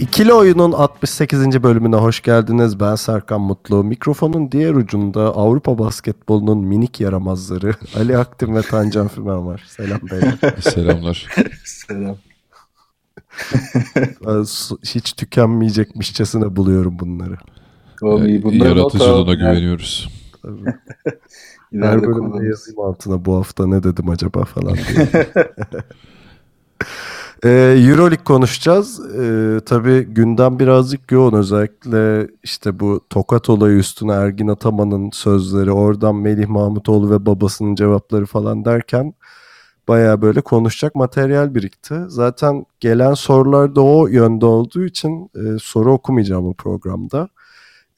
[0.00, 1.62] İkili Oyun'un 68.
[1.62, 2.80] bölümüne hoş geldiniz.
[2.80, 3.84] Ben Serkan Mutlu.
[3.84, 9.64] Mikrofonun diğer ucunda Avrupa basketbolunun minik yaramazları Ali Aktin ve Tancan Fümen var.
[9.68, 10.34] Selam beyler.
[10.60, 11.26] Selamlar.
[11.64, 12.16] Selam.
[14.84, 17.36] Hiç tükenmeyecekmişçesine buluyorum bunları.
[18.02, 20.08] Oğlum iyi bunları not Yaratıcılığına güveniyoruz.
[21.72, 25.08] Her İleride bölümde yazayım altına bu hafta ne dedim acaba falan diye.
[27.44, 27.48] Ee,
[27.88, 29.00] Euroleague konuşacağız.
[29.14, 31.32] Ee, tabii gündem birazcık yoğun.
[31.32, 38.26] Özellikle işte bu tokat olayı üstüne Ergin Ataman'ın sözleri, oradan Melih Mahmutoğlu ve babasının cevapları
[38.26, 39.14] falan derken
[39.88, 41.94] bayağı böyle konuşacak materyal birikti.
[42.08, 47.28] Zaten gelen sorular da o yönde olduğu için e, soru okumayacağım bu programda.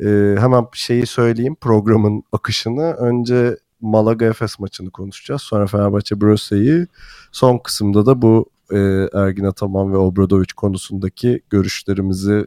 [0.00, 2.92] Ee, hemen şeyi söyleyeyim programın akışını.
[2.92, 5.42] Önce Malaga Efes maçını konuşacağız.
[5.42, 6.86] Sonra Fenerbahçe Bröse'yi.
[7.32, 12.46] Son kısımda da bu e, Ergin Ataman ve Obradovic konusundaki görüşlerimizi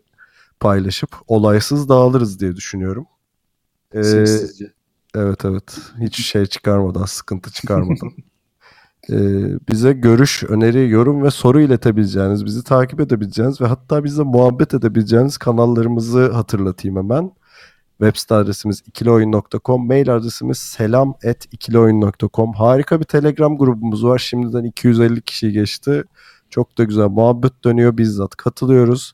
[0.59, 3.05] paylaşıp olaysız dağılırız diye düşünüyorum.
[3.93, 4.71] Ee, Sessizce.
[5.15, 5.77] Evet evet.
[5.99, 8.11] Hiç şey çıkarmadan, sıkıntı çıkarmadan.
[9.09, 9.15] Ee,
[9.69, 15.37] bize görüş, öneri, yorum ve soru iletebileceğiniz, bizi takip edebileceğiniz ve hatta bizle muhabbet edebileceğiniz
[15.37, 17.31] kanallarımızı hatırlatayım hemen.
[18.01, 22.53] Web site adresimiz ikilioyun.com, mail adresimiz selam@ikilioyun.com.
[22.53, 24.19] Harika bir Telegram grubumuz var.
[24.19, 26.03] Şimdiden 250 kişi geçti.
[26.49, 27.97] Çok da güzel muhabbet dönüyor.
[27.97, 29.13] Bizzat katılıyoruz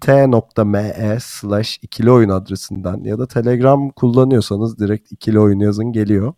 [0.00, 6.32] t.me slash ikili adresinden ya da Telegram kullanıyorsanız direkt ikili oyun yazın geliyor.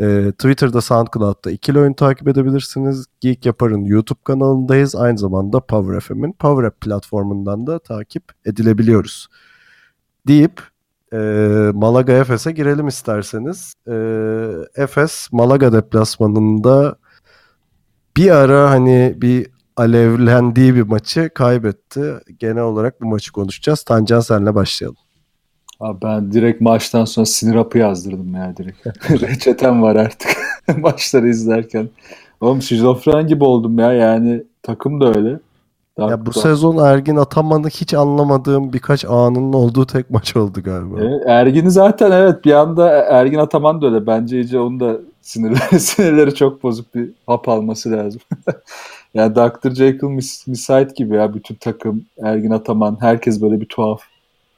[0.00, 3.06] Ee, Twitter'da SoundCloud'da ikili oyun takip edebilirsiniz.
[3.20, 4.94] Geek Yapar'ın YouTube kanalındayız.
[4.94, 9.28] Aynı zamanda Power FM'in Power App platformundan da takip edilebiliyoruz.
[10.28, 10.73] Deyip
[11.14, 11.18] e,
[11.74, 13.74] Malaga Efes'e girelim isterseniz.
[13.88, 13.94] E,
[14.82, 16.96] Efes Malaga deplasmanında
[18.16, 22.14] bir ara hani bir alevlendiği bir maçı kaybetti.
[22.38, 23.82] Genel olarak bu maçı konuşacağız.
[23.82, 24.96] Tancan senle başlayalım.
[25.80, 28.86] Abi ben direkt maçtan sonra sinir hapı yazdırdım ya direkt.
[29.10, 30.30] Reçetem var artık
[30.78, 31.88] maçları izlerken.
[32.40, 35.40] Oğlum şizofren gibi oldum ya yani takım da öyle.
[35.98, 40.96] Ya bu sezon Ergin Ataman'ı hiç anlamadığım birkaç anının olduğu tek maç oldu galiba.
[41.00, 44.06] Evet, Ergin'i zaten evet bir anda Ergin Ataman da öyle.
[44.06, 48.20] Bence iyice onun da sinirleri, sinirleri çok bozuk bir hap alması lazım.
[49.14, 49.70] yani Dr.
[49.70, 54.00] Jekyll mis, müsait gibi ya bütün takım Ergin Ataman herkes böyle bir tuhaf.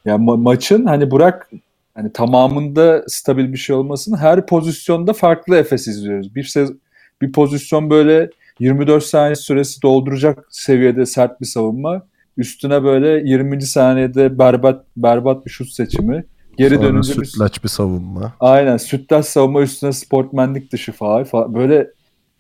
[0.05, 1.51] Yani ma- maçın hani Burak
[1.95, 6.35] hani tamamında stabil bir şey olmasın her pozisyonda farklı Efes izliyoruz.
[6.35, 6.77] Bir sez-
[7.23, 8.31] bir pozisyon böyle
[8.61, 12.03] 24 saniye süresi dolduracak seviyede sert bir savunma.
[12.37, 13.63] Üstüne böyle 20.
[13.63, 16.25] saniyede berbat berbat bir şut seçimi.
[16.57, 18.33] Geri Sonra dönünce bir sütlaç bir savunma.
[18.41, 21.55] Aynen sütlaç savunma üstüne sportmenlik dışı faal falan.
[21.55, 21.91] Böyle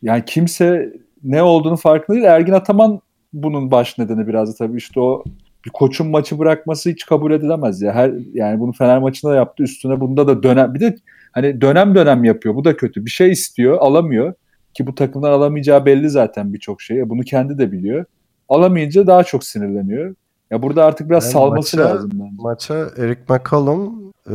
[0.02, 0.92] yani kimse
[1.24, 2.26] ne olduğunu farkında değil.
[2.26, 3.00] Ergin Ataman
[3.32, 5.24] bunun baş nedeni biraz da tabii işte o
[5.64, 7.92] bir koçun maçı bırakması hiç kabul edilemez ya.
[7.92, 9.62] Her yani bunu Fener maçında da yaptı.
[9.62, 10.96] Üstüne bunda da dönem bir de
[11.32, 12.54] hani dönem dönem yapıyor.
[12.54, 13.04] Bu da kötü.
[13.04, 14.34] Bir şey istiyor, alamıyor
[14.76, 17.08] ki bu takımdan alamayacağı belli zaten birçok şey.
[17.08, 18.04] Bunu kendi de biliyor.
[18.48, 20.14] Alamayınca daha çok sinirleniyor.
[20.50, 22.36] Ya burada artık biraz Yani salması maça- lazım bence.
[22.38, 24.32] Maça Eric McCollum, e,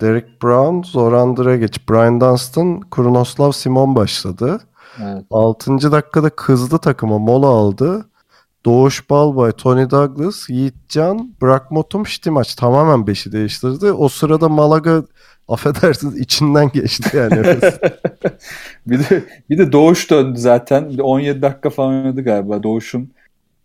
[0.00, 4.60] Derek Brown, Zoran Dragic, Brian Dunstan, Krunoslav Simon başladı.
[5.02, 5.24] Evet.
[5.30, 5.92] 6.
[5.92, 8.06] dakikada kızdı takıma mola aldı.
[8.64, 13.92] Doğuş Balbay, Tony Douglas, Yiğitcan, Brakmotum Ştimaç tamamen beşi değiştirdi.
[13.92, 15.02] O sırada Malaga
[15.50, 17.36] affedersiniz içinden geçti yani.
[18.86, 20.90] bir de bir de Doğuş döndü zaten.
[20.90, 22.62] Bir de 17 dakika falan oynadı galiba.
[22.62, 23.12] Doğuş'un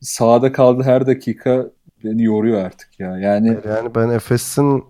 [0.02, 1.66] sahada kaldığı her dakika
[2.04, 3.18] beni yoruyor artık ya.
[3.18, 4.84] Yani yani ben Efes'in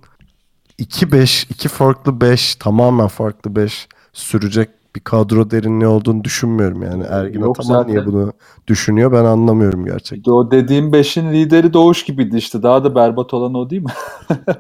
[0.80, 7.04] 2-5, iki farklı 5, tamamen farklı 5 sürecek bir kadro derinliği olduğunu düşünmüyorum yani.
[7.10, 7.94] Ergin Yok Ataman zaten.
[7.94, 8.34] niye bunu
[8.68, 10.32] düşünüyor ben anlamıyorum gerçekten.
[10.32, 12.64] o dediğim beşin lideri Doğuş gibiydi işte.
[12.64, 13.92] Daha da berbat olan o değil mi?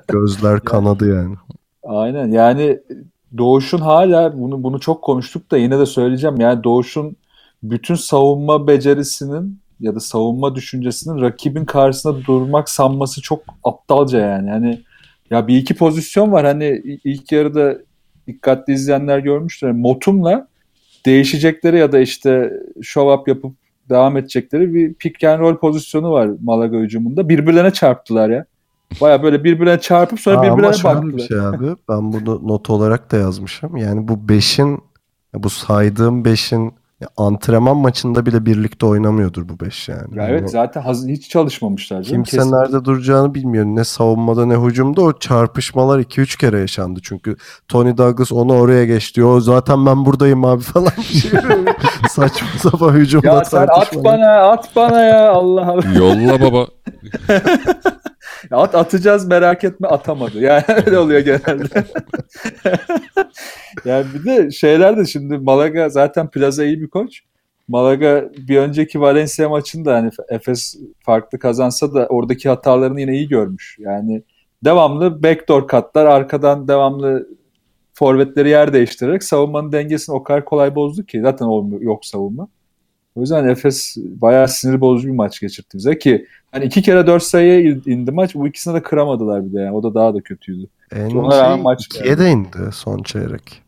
[0.07, 1.35] Gözler kanadı yani.
[1.85, 2.79] Aynen yani
[3.37, 6.39] Doğuş'un hala bunu bunu çok konuştuk da yine de söyleyeceğim.
[6.39, 7.15] Yani Doğuş'un
[7.63, 14.49] bütün savunma becerisinin ya da savunma düşüncesinin rakibin karşısında durmak sanması çok aptalca yani.
[14.49, 14.81] Hani
[15.29, 17.77] ya bir iki pozisyon var hani ilk yarıda
[18.27, 19.67] dikkatli izleyenler görmüştür.
[19.67, 20.47] Yani Motum'la
[21.05, 23.55] değişecekleri ya da işte show up yapıp
[23.89, 27.29] devam edecekleri bir pick and roll pozisyonu var Malaga hücumunda.
[27.29, 28.45] Birbirlerine çarptılar ya.
[29.01, 31.17] Baya böyle birbirine çarpıp sonra birbirlerine şöyle baktılar.
[31.17, 31.75] bir şey abi.
[31.89, 33.77] Ben bunu not olarak da yazmışım.
[33.77, 34.79] Yani bu 5'in
[35.33, 36.73] bu saydığım 5'in
[37.17, 40.17] antrenman maçında bile birlikte oynamıyordur bu 5 yani.
[40.17, 42.03] Ya Yani evet zaten haz- hiç çalışmamışlar.
[42.03, 43.65] Kimse Kesin- nerede duracağını bilmiyor.
[43.65, 46.99] Ne savunmada ne hücumda o çarpışmalar 2-3 kere yaşandı.
[47.03, 47.35] Çünkü
[47.67, 49.23] Tony Douglas onu oraya geçti.
[49.23, 50.91] O zaten ben buradayım abi falan.
[52.09, 55.93] Saçma sapan hücumda Ya sen at bana at bana ya Allah Allah.
[55.97, 56.67] Yolla baba.
[58.51, 60.39] Ya At atacağız merak etme atamadı.
[60.39, 61.85] Yani öyle oluyor genelde.
[63.85, 67.21] yani bir de şeyler de şimdi Malaga zaten Plaza iyi bir koç.
[67.67, 73.77] Malaga bir önceki Valencia maçında hani Efes farklı kazansa da oradaki hatalarını yine iyi görmüş.
[73.79, 74.23] Yani
[74.63, 77.27] devamlı backdoor katlar arkadan devamlı
[77.95, 82.47] forvetleri yer değiştirerek savunmanın dengesini o kadar kolay bozdu ki zaten olmuyor, yok savunma.
[83.15, 87.23] O yüzden Efes bayağı sinir bozucu bir maç geçirdi bize ki hani iki kere dört
[87.23, 90.67] sayıya indi maç bu ikisini de kıramadılar bir de yani o da daha da kötüydü.
[90.91, 93.61] En Ona rağmen şey maç ikiye de indi son çeyrek.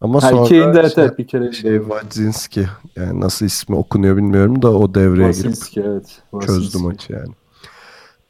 [0.00, 2.66] Ama Ha, sonra ikiye indi evet, bir kere şey Wadzinski
[2.96, 6.22] yani nasıl ismi okunuyor bilmiyorum da o devreye girip Vasinski evet.
[6.40, 6.82] çözdü Vasinski.
[6.82, 7.34] maçı yani.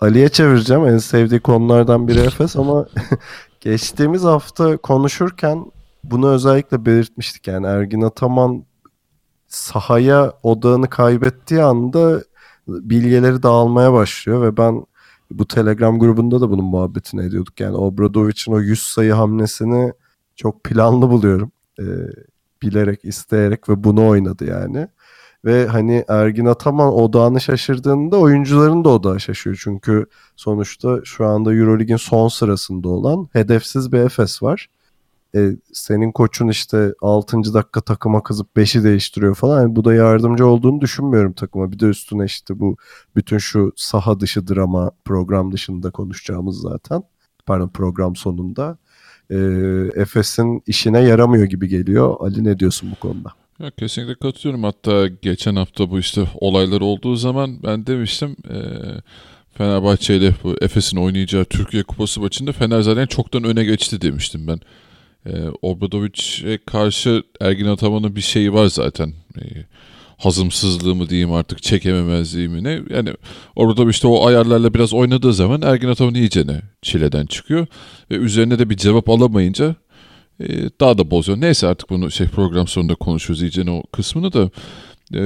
[0.00, 0.86] Ali'ye çevireceğim.
[0.86, 2.86] En sevdiği konulardan biri Efes ama
[3.60, 5.72] geçtiğimiz hafta konuşurken
[6.04, 7.46] bunu özellikle belirtmiştik.
[7.46, 8.64] Yani Ergin Ataman
[9.48, 12.22] sahaya odağını kaybettiği anda
[12.68, 14.86] bilyeleri dağılmaya başlıyor ve ben
[15.30, 17.60] bu Telegram grubunda da bunun muhabbetini ediyorduk.
[17.60, 19.92] Yani Obradovic'in o 100 sayı hamlesini
[20.36, 21.52] çok planlı buluyorum.
[21.80, 21.84] Ee,
[22.62, 24.88] bilerek, isteyerek ve bunu oynadı yani.
[25.44, 29.60] Ve hani Ergin Ataman odağını şaşırdığında oyuncuların da odağı şaşıyor.
[29.62, 30.06] Çünkü
[30.36, 34.68] sonuçta şu anda Eurolig'in son sırasında olan hedefsiz bir Efes var.
[35.36, 37.54] E, senin koçun işte 6.
[37.54, 39.62] dakika takıma kızıp 5'i değiştiriyor falan.
[39.62, 41.72] Yani bu da yardımcı olduğunu düşünmüyorum takıma.
[41.72, 42.76] Bir de üstüne işte bu
[43.16, 47.02] bütün şu saha dışı drama program dışında konuşacağımız zaten.
[47.46, 48.78] Pardon program sonunda.
[49.30, 49.36] E,
[49.94, 52.16] Efes'in işine yaramıyor gibi geliyor.
[52.20, 53.32] Ali ne diyorsun bu konuda?
[53.62, 54.64] Ya kesinlikle katılıyorum.
[54.64, 58.58] Hatta geçen hafta bu işte olaylar olduğu zaman ben demiştim e,
[59.52, 64.60] Fenerbahçe ile bu Efes'in oynayacağı Türkiye Kupası maçında Fener zaten çoktan öne geçti demiştim ben.
[65.26, 69.12] E, Obradovic'e karşı Ergin Ataman'ın bir şeyi var zaten.
[69.36, 69.42] E,
[70.18, 72.80] hazımsızlığı mı diyeyim artık çekememezliği mi ne?
[72.90, 73.14] Yani
[73.56, 77.66] Obradovic işte o ayarlarla biraz oynadığı zaman Ergin Ataman iyicene çileden çıkıyor.
[78.10, 79.76] Ve üzerine de bir cevap alamayınca
[80.40, 81.40] e, daha da bozuyor.
[81.40, 84.50] Neyse artık bunu şey program sonunda konuşuruz iyice o kısmını da.
[85.14, 85.22] E,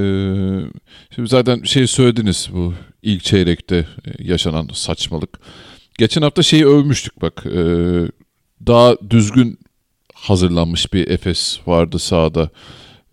[1.15, 3.87] şimdi zaten şey söylediniz bu ilk çeyrekte e,
[4.19, 5.41] yaşanan saçmalık.
[5.99, 7.47] Geçen hafta şeyi övmüştük bak.
[7.47, 7.63] E,
[8.67, 9.59] daha düzgün
[10.15, 12.51] hazırlanmış bir Efes vardı sahada.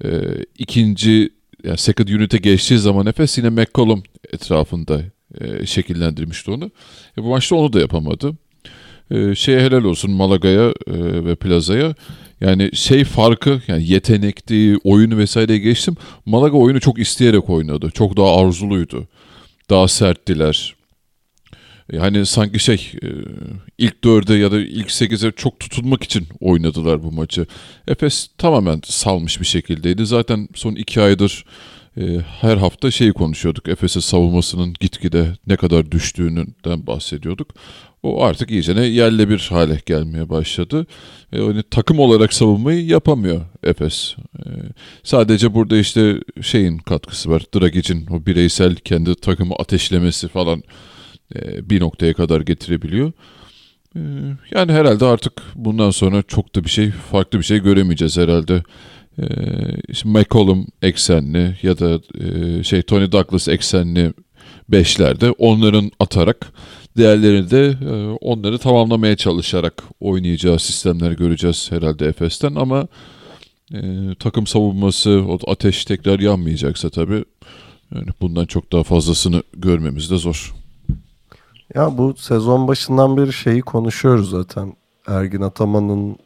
[0.03, 0.09] E,
[0.57, 1.29] ikinci
[1.63, 4.03] yani second unit'e geçtiği zaman Efes yine McCollum
[4.33, 5.01] etrafında
[5.41, 6.71] e, şekillendirmişti onu.
[7.17, 8.33] Bu maçta onu da yapamadı.
[9.11, 10.93] E, şeye helal olsun Malaga'ya e,
[11.25, 11.95] ve Plaza'ya.
[12.41, 15.95] Yani şey farkı yani yetenekli oyunu vesaire geçtim.
[16.25, 17.91] Malaga oyunu çok isteyerek oynadı.
[17.93, 19.07] Çok daha arzuluydu.
[19.69, 20.75] Daha serttiler.
[21.91, 23.07] Yani sanki şey e,
[23.77, 27.45] ilk dörde ya da ilk sekize çok tutulmak için oynadılar bu maçı.
[27.87, 30.05] Efes tamamen salmış bir şekildeydi.
[30.05, 31.45] Zaten son iki aydır
[31.97, 32.03] e,
[32.41, 33.67] her hafta şeyi konuşuyorduk.
[33.67, 37.55] Efes'in savunmasının gitgide ne kadar düştüğünden bahsediyorduk.
[38.03, 40.85] O artık iyicene yerle bir hale gelmeye başladı.
[41.33, 44.15] E, yani takım olarak savunmayı yapamıyor Efes.
[44.39, 44.45] E,
[45.03, 47.43] sadece burada işte şeyin katkısı var.
[47.55, 50.63] Dragic'in o bireysel kendi takımı ateşlemesi falan
[51.35, 53.11] e, bir noktaya kadar getirebiliyor.
[53.95, 53.99] E,
[54.51, 58.63] yani herhalde artık bundan sonra çok da bir şey farklı bir şey göremeyeceğiz herhalde.
[59.19, 59.25] E,
[59.87, 64.13] işte McCollum eksenli ya da e, şey Tony Douglas eksenli
[64.71, 66.53] beşlerde onların atarak
[66.97, 72.87] diğerlerini de e, onları tamamlamaya çalışarak oynayacağı sistemler göreceğiz herhalde Efes'ten ama
[73.73, 73.79] e,
[74.19, 77.25] takım savunması o ateş tekrar yanmayacaksa tabii
[77.95, 80.53] yani bundan çok daha fazlasını görmemiz de zor.
[81.75, 84.73] Ya bu sezon başından beri şeyi konuşuyoruz zaten.
[85.07, 86.17] Ergin Ataman'ın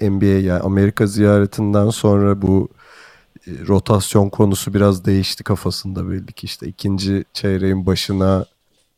[0.00, 2.68] e, NBA yani Amerika ziyaretinden sonra bu
[3.46, 8.46] rotasyon konusu biraz değişti kafasında belli ki işte ikinci çeyreğin başına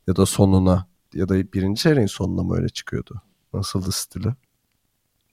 [0.06, 3.22] ya da sonuna ya da birinci çeyreğin sonuna mı öyle çıkıyordu?
[3.54, 4.28] Nasıldı stili?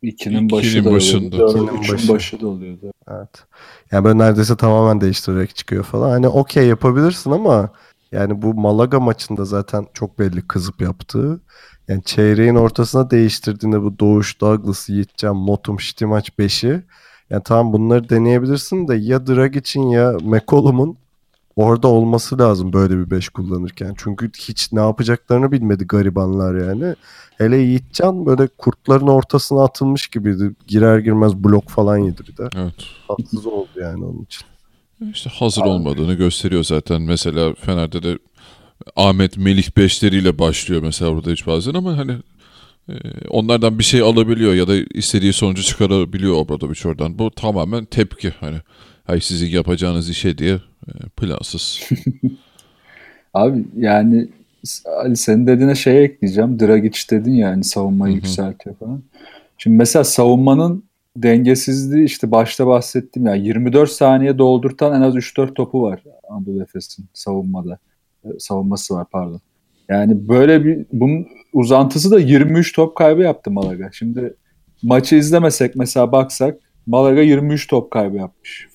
[0.01, 1.35] İkinin başı İkinin da başında.
[1.45, 1.63] oluyordu.
[1.63, 2.13] İkinin üçün başı.
[2.13, 2.91] başı da oluyordu.
[3.07, 3.45] Evet.
[3.91, 6.09] Yani böyle neredeyse tamamen değiştirerek çıkıyor falan.
[6.09, 7.69] Hani okey yapabilirsin ama
[8.11, 11.41] yani bu Malaga maçında zaten çok belli kızıp yaptığı.
[11.87, 16.83] Yani çeyreğin ortasına değiştirdiğinde bu Doğuş, Douglas, Yiğitcan, Motum, Şitimaç 5'i
[17.31, 20.97] yani tamam bunları deneyebilirsin de ya Dragic'in ya McCollum'un
[21.55, 23.93] orada olması lazım böyle bir 5 kullanırken.
[23.97, 26.95] Çünkü hiç ne yapacaklarını bilmedi garibanlar yani.
[27.37, 30.51] Hele Yiğitcan böyle kurtların ortasına atılmış gibiydi.
[30.67, 32.49] Girer girmez blok falan yedi bir de.
[32.55, 32.75] Evet.
[33.07, 34.45] Tatsız oldu yani onun için.
[35.13, 37.01] İşte hazır olmadığını gösteriyor zaten.
[37.01, 38.17] Mesela Fener'de de
[38.95, 42.17] Ahmet Melih beşleriyle başlıyor mesela burada hiç bazen ama hani
[43.29, 47.19] onlardan bir şey alabiliyor ya da istediği sonucu çıkarabiliyor Obradoviç oradan.
[47.19, 48.57] Bu tamamen tepki hani.
[49.03, 50.53] Hay sizin yapacağınız işe diye
[50.87, 51.89] e, plansız.
[53.33, 54.27] Abi yani
[54.85, 56.59] Ali senin dediğine şey ekleyeceğim.
[56.59, 59.03] Dragic dedin ya hani savunmayı yükseltiyor falan.
[59.57, 60.83] Şimdi mesela savunmanın
[61.15, 67.05] dengesizliği işte başta bahsettim ya 24 saniye doldurtan en az 3-4 topu var Anadolu Efes'in
[67.13, 67.77] savunmada.
[68.25, 69.41] E, Savunması var pardon.
[69.89, 73.89] Yani böyle bir bunun uzantısı da 23 top kaybı yaptı Malaga.
[73.93, 74.33] Şimdi
[74.83, 78.67] maçı izlemesek mesela baksak Malaga 23 top kaybı yapmış.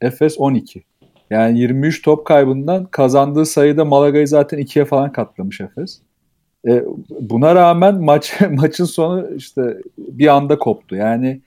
[0.00, 0.82] Efes 12.
[1.30, 6.00] Yani 23 top kaybından kazandığı sayıda Malaga'yı zaten ikiye falan katlamış Efes.
[6.68, 6.84] E,
[7.20, 10.96] buna rağmen maç maçın sonu işte bir anda koptu.
[10.96, 11.40] Yani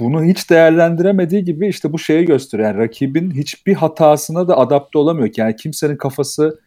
[0.00, 2.68] bunu hiç değerlendiremediği gibi işte bu şeyi gösteriyor.
[2.68, 5.40] Yani rakibin hiçbir hatasına da adapte olamıyor ki.
[5.40, 6.60] Yani kimsenin kafası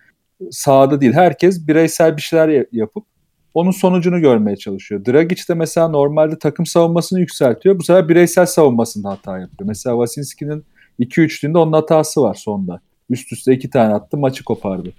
[0.51, 1.13] sahada değil.
[1.13, 3.05] Herkes bireysel bir şeyler ya- yapıp
[3.53, 5.05] onun sonucunu görmeye çalışıyor.
[5.05, 7.79] Dragic de mesela normalde takım savunmasını yükseltiyor.
[7.79, 9.67] Bu sefer bireysel savunmasında hata yapıyor.
[9.67, 10.65] Mesela Vasinski'nin
[10.99, 12.81] 2-3'lüğünde onun hatası var sonda.
[13.09, 14.89] Üst üste iki tane attı maçı kopardı.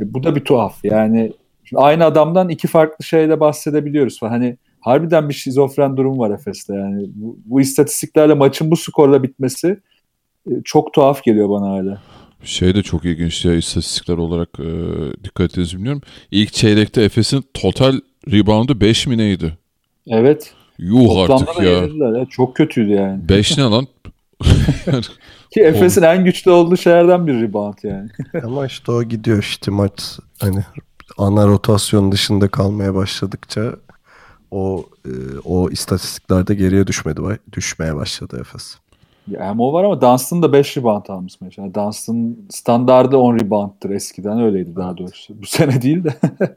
[0.00, 0.84] E, bu da bir tuhaf.
[0.84, 1.32] Yani
[1.74, 4.22] aynı adamdan iki farklı şeyle bahsedebiliyoruz.
[4.22, 7.06] Hani harbiden bir şizofren durum var Efes'te yani.
[7.14, 9.80] Bu, bu istatistiklerle maçın bu skorla bitmesi
[10.46, 12.02] e, çok tuhaf geliyor bana hala.
[12.44, 14.64] Şey de çok ilginç ya istatistikler olarak e,
[15.24, 16.02] dikkat ettiğinizi bilmiyorum.
[16.30, 18.00] İlk çeyrekte Efes'in total
[18.32, 19.58] reboundu 5 mi neydi?
[20.06, 20.54] Evet.
[20.78, 22.18] Yuh Toplamda artık ya.
[22.18, 22.26] ya.
[22.30, 23.28] Çok kötüydü yani.
[23.28, 23.86] 5 ne lan?
[25.50, 28.10] Ki Efes'in en güçlü olduğu şeylerden bir rebound yani.
[28.44, 30.64] Ama işte o gidiyor işte maç hani
[31.18, 33.74] ana rotasyon dışında kalmaya başladıkça
[34.50, 35.12] o e,
[35.44, 37.20] o istatistiklerde geriye düşmedi
[37.52, 38.74] düşmeye başladı Efes.
[39.28, 41.74] Ya hem o var ama Dunstan da 5 rebound almış mesela.
[41.74, 45.42] Dunstan standardı 10 rebound'tır eskiden öyleydi daha doğrusu.
[45.42, 46.14] Bu sene değil de.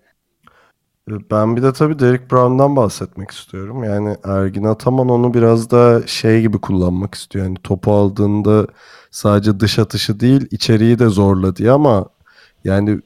[1.10, 3.84] E, Ben bir de tabii Derek Brown'dan bahsetmek istiyorum.
[3.84, 7.46] Yani Ergin Ataman onu biraz da şey gibi kullanmak istiyor.
[7.46, 8.68] Yani topu aldığında
[9.12, 12.06] sadece dış atışı değil içeriği de zorla diye ama
[12.64, 13.00] yani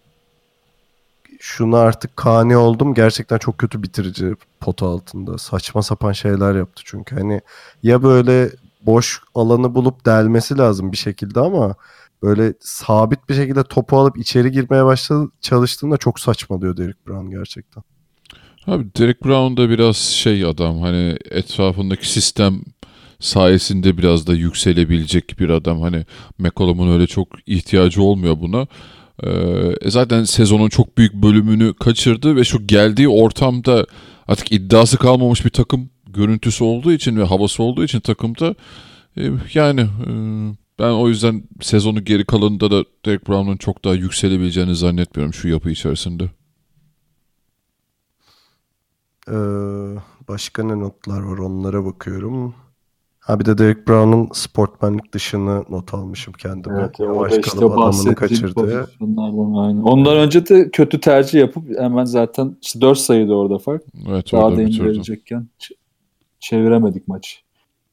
[1.40, 2.94] şunu artık kani oldum.
[2.94, 5.38] Gerçekten çok kötü bitirici pota altında.
[5.38, 7.16] Saçma sapan şeyler yaptı çünkü.
[7.16, 7.42] Hani
[7.84, 8.50] ya böyle
[8.82, 11.76] boş alanı bulup delmesi lazım bir şekilde ama
[12.24, 17.84] böyle sabit bir şekilde topu alıp içeri girmeye başladı çalıştığında çok saçmalıyor Derek Brown gerçekten.
[18.68, 22.62] Abi Derek Brown da biraz şey adam hani etrafındaki sistem
[23.20, 25.82] sayesinde biraz da yükselebilecek bir adam.
[25.82, 26.06] Hani
[26.38, 28.68] McCollum'un öyle çok ihtiyacı olmuyor buna.
[29.24, 33.86] Ee, zaten sezonun çok büyük bölümünü kaçırdı ve şu geldiği ortamda
[34.28, 38.56] artık iddiası kalmamış bir takım görüntüsü olduğu için ve havası olduğu için takımda
[39.18, 40.10] e, yani e,
[40.80, 45.70] ben o yüzden sezonu geri kalanında da Derek Brown'un çok daha yükselebileceğini zannetmiyorum şu yapı
[45.70, 46.30] içerisinde.
[49.28, 49.34] Ee,
[50.28, 52.56] başka ne notlar var onlara bakıyorum.
[53.20, 56.80] Ha bir de Derek Brown'un sportmenlik dışını not almışım kendime.
[56.80, 58.88] Evet, o da işte adamını bahsettiğim kaçırdı.
[59.58, 59.82] aynen.
[59.82, 63.84] Ondan önce de kötü tercih yapıp hemen zaten işte 4 sayıydı orada fark.
[64.10, 64.90] Evet Daha orada da bitirdi.
[64.90, 65.48] indirecekken
[66.40, 67.38] çeviremedik maçı.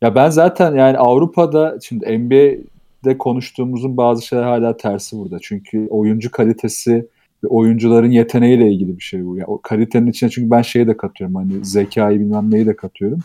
[0.02, 5.38] Ya ben zaten yani Avrupa'da şimdi NBA'de konuştuğumuzun bazı şeyler hala tersi burada.
[5.42, 7.08] Çünkü oyuncu kalitesi
[7.44, 9.36] ve oyuncuların yeteneğiyle ilgili bir şey bu.
[9.36, 13.18] Ya o kalitenin içine çünkü ben şeyi de katıyorum hani zekayı bilmem neyi de katıyorum.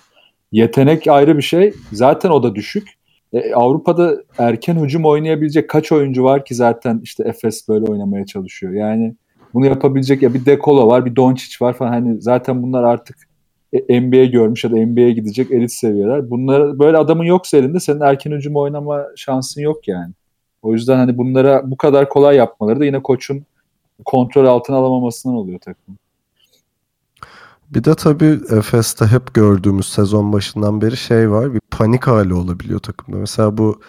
[0.51, 1.73] Yetenek ayrı bir şey.
[1.91, 2.89] Zaten o da düşük.
[3.33, 8.73] E, Avrupa'da erken hücum oynayabilecek kaç oyuncu var ki zaten işte Efes böyle oynamaya çalışıyor.
[8.73, 9.15] Yani
[9.53, 11.91] bunu yapabilecek ya bir Dekolo var, bir Doncic var falan.
[11.91, 13.17] Hani zaten bunlar artık
[13.73, 16.29] NBA görmüş ya da NBA'ye gidecek elit seviyeler.
[16.29, 20.13] Bunlar böyle adamın yoksa elinde senin erken hücum oynama şansın yok yani.
[20.61, 23.45] O yüzden hani bunlara bu kadar kolay yapmaları da yine koçun
[24.05, 25.97] kontrol altına alamamasından oluyor takım.
[27.69, 31.53] Bir de tabii Efes'te hep gördüğümüz sezon başından beri şey var.
[31.53, 33.17] Bir panik hali olabiliyor takımda.
[33.17, 33.81] Mesela bu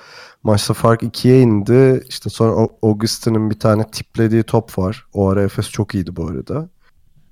[0.42, 2.04] maçta fark ikiye indi.
[2.08, 5.06] İşte sonra Augustin'in bir tane tiplediği top var.
[5.12, 6.68] O ara Efes çok iyiydi bu arada.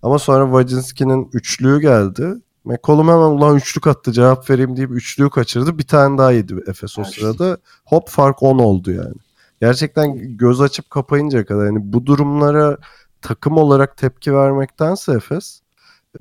[0.02, 2.34] Ama sonra Wajinski'nin üçlüğü geldi.
[2.64, 5.78] McCollum hemen ulan üçlük attı cevap vereyim deyip üçlüğü kaçırdı.
[5.78, 7.20] Bir tane daha yedi Efes o işte.
[7.20, 7.58] sırada.
[7.84, 9.14] Hop fark 10 oldu yani.
[9.60, 12.76] Gerçekten göz açıp kapayıncaya kadar yani bu durumlara
[13.22, 15.60] takım olarak tepki vermektense Efes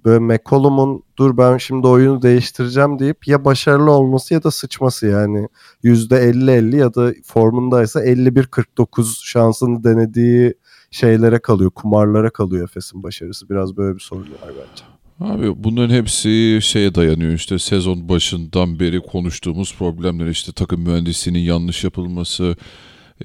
[0.06, 5.48] böyle McCollum'un dur ben şimdi oyunu değiştireceğim deyip ya başarılı olması ya da sıçması yani
[5.84, 10.54] %50-50 ya da formundaysa 51-49 şansını denediği
[10.92, 13.50] şeylere kalıyor, kumarlara kalıyor Efes'in başarısı.
[13.50, 14.84] Biraz böyle bir sorun var bence.
[15.20, 21.84] Abi bunların hepsi şeye dayanıyor işte sezon başından beri konuştuğumuz problemler işte takım mühendisliğinin yanlış
[21.84, 22.56] yapılması,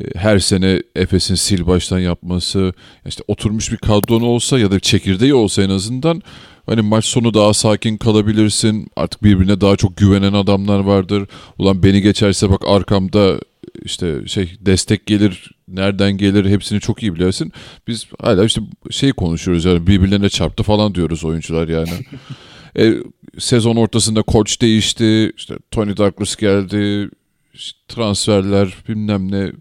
[0.00, 2.72] e, her sene Efes'in sil baştan yapması,
[3.06, 6.22] işte oturmuş bir kadron olsa ya da çekirdeği olsa en azından
[6.66, 8.88] hani maç sonu daha sakin kalabilirsin.
[8.96, 11.28] Artık birbirine daha çok güvenen adamlar vardır.
[11.58, 13.38] Ulan beni geçerse bak arkamda
[13.82, 17.52] işte şey destek gelir, nereden gelir hepsini çok iyi bilirsin.
[17.88, 21.90] Biz hala işte şey konuşuyoruz yani birbirlerine çarptı falan diyoruz oyuncular yani.
[22.78, 22.94] e,
[23.38, 27.10] sezon ortasında koç değişti, işte Tony Douglas geldi,
[27.54, 29.52] işte transferler bilmem ne.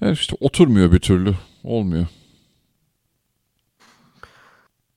[0.00, 1.34] Yani işte oturmuyor bir türlü.
[1.64, 2.06] Olmuyor.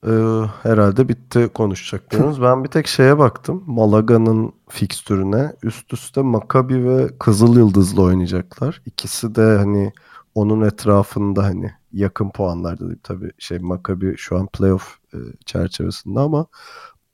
[0.07, 2.41] Ee, herhalde bitti konuşacaklarımız.
[2.41, 3.63] ben bir tek şeye baktım.
[3.67, 5.53] Malaga'nın fikstürüne.
[5.63, 8.81] Üst üste Maccabi ve Kızıl Yıldız'la oynayacaklar.
[8.86, 9.91] İkisi de hani
[10.36, 13.00] onun etrafında hani yakın puanlarda değil.
[13.03, 16.45] Tabii şey Maccabi şu an playoff e, çerçevesinde ama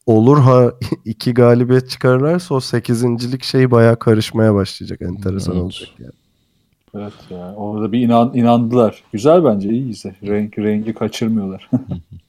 [0.05, 0.71] olur ha
[1.05, 5.01] iki galibiyet çıkarırlarsa o sekizincilik şey bayağı karışmaya başlayacak.
[5.01, 5.63] Enteresan Evet.
[5.63, 6.11] olacak yani.
[6.95, 7.53] Evet ya.
[7.55, 9.03] Orada bir inan, inandılar.
[9.13, 9.69] Güzel bence.
[9.69, 10.15] iyi ise.
[10.23, 11.69] Renk, rengi kaçırmıyorlar.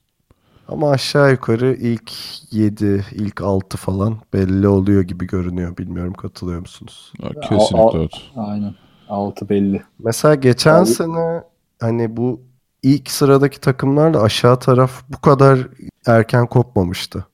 [0.71, 2.13] Ama aşağı yukarı ilk
[2.53, 5.77] 7, ilk 6 falan belli oluyor gibi görünüyor.
[5.77, 7.13] Bilmiyorum katılıyor musunuz?
[7.23, 8.09] Ha, kesinlikle Al-.
[8.37, 8.75] Aynen.
[9.09, 9.83] Altı belli.
[9.99, 11.43] Mesela geçen Abi- sene
[11.81, 12.41] hani bu
[12.83, 15.69] ilk sıradaki takımlar da aşağı taraf bu kadar
[16.07, 17.27] erken kopmamıştı.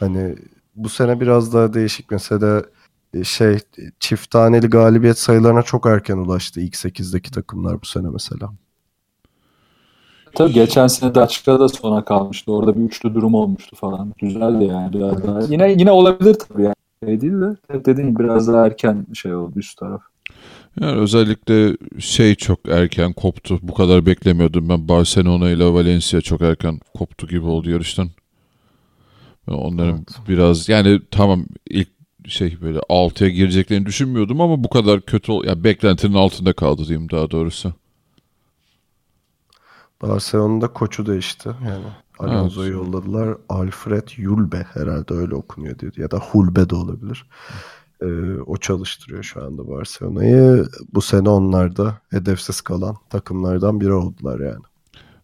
[0.00, 0.36] Hani
[0.74, 2.10] bu sene biraz daha değişik.
[2.10, 2.62] Mesela
[3.14, 3.58] e, şey
[4.00, 8.52] çift taneli galibiyet sayılarına çok erken ulaştı ilk 8'deki takımlar bu sene mesela.
[10.36, 12.52] Tabii geçen sene de açıkta da sona kalmıştı.
[12.52, 14.12] Orada bir üçlü durum olmuştu falan.
[14.18, 14.92] Güzeldi yani.
[14.92, 15.40] Biraz daha.
[15.40, 16.74] Yine yine olabilir tabii yani.
[17.04, 20.02] Şey değil de dediğim gibi biraz daha erken şey oldu üst taraf.
[20.80, 23.58] Yani özellikle şey çok erken koptu.
[23.62, 24.88] Bu kadar beklemiyordum ben.
[24.88, 28.08] Barcelona ile Valencia çok erken koptu gibi oldu yarıştan.
[29.48, 31.88] Onların biraz yani tamam ilk
[32.28, 37.30] şey böyle 6'ya gireceklerini düşünmüyordum ama bu kadar kötü ya beklentinin altında kaldı diyeyim daha
[37.30, 37.72] doğrusu.
[40.02, 41.50] Barcelona'da koçu değişti.
[41.66, 41.84] Yani
[42.18, 43.36] Alonso'yu yolladılar.
[43.48, 45.92] Alfred Yulbe herhalde öyle okunuyor diyor.
[45.96, 47.26] Ya da Hulbe de olabilir.
[48.02, 48.06] Ee,
[48.46, 50.66] o çalıştırıyor şu anda Barcelona'yı.
[50.94, 54.64] Bu sene onlar da hedefsiz kalan takımlardan biri oldular yani.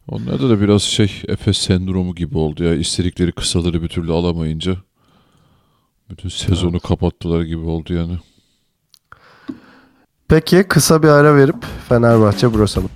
[0.07, 2.75] Onlarda da biraz şey Efes sendromu gibi oldu ya.
[2.75, 4.75] İstedikleri kısaları bir türlü alamayınca
[6.09, 8.17] bütün sezonu kapattılar gibi oldu yani.
[10.27, 12.89] Peki kısa bir ara verip Fenerbahçe Brosalım.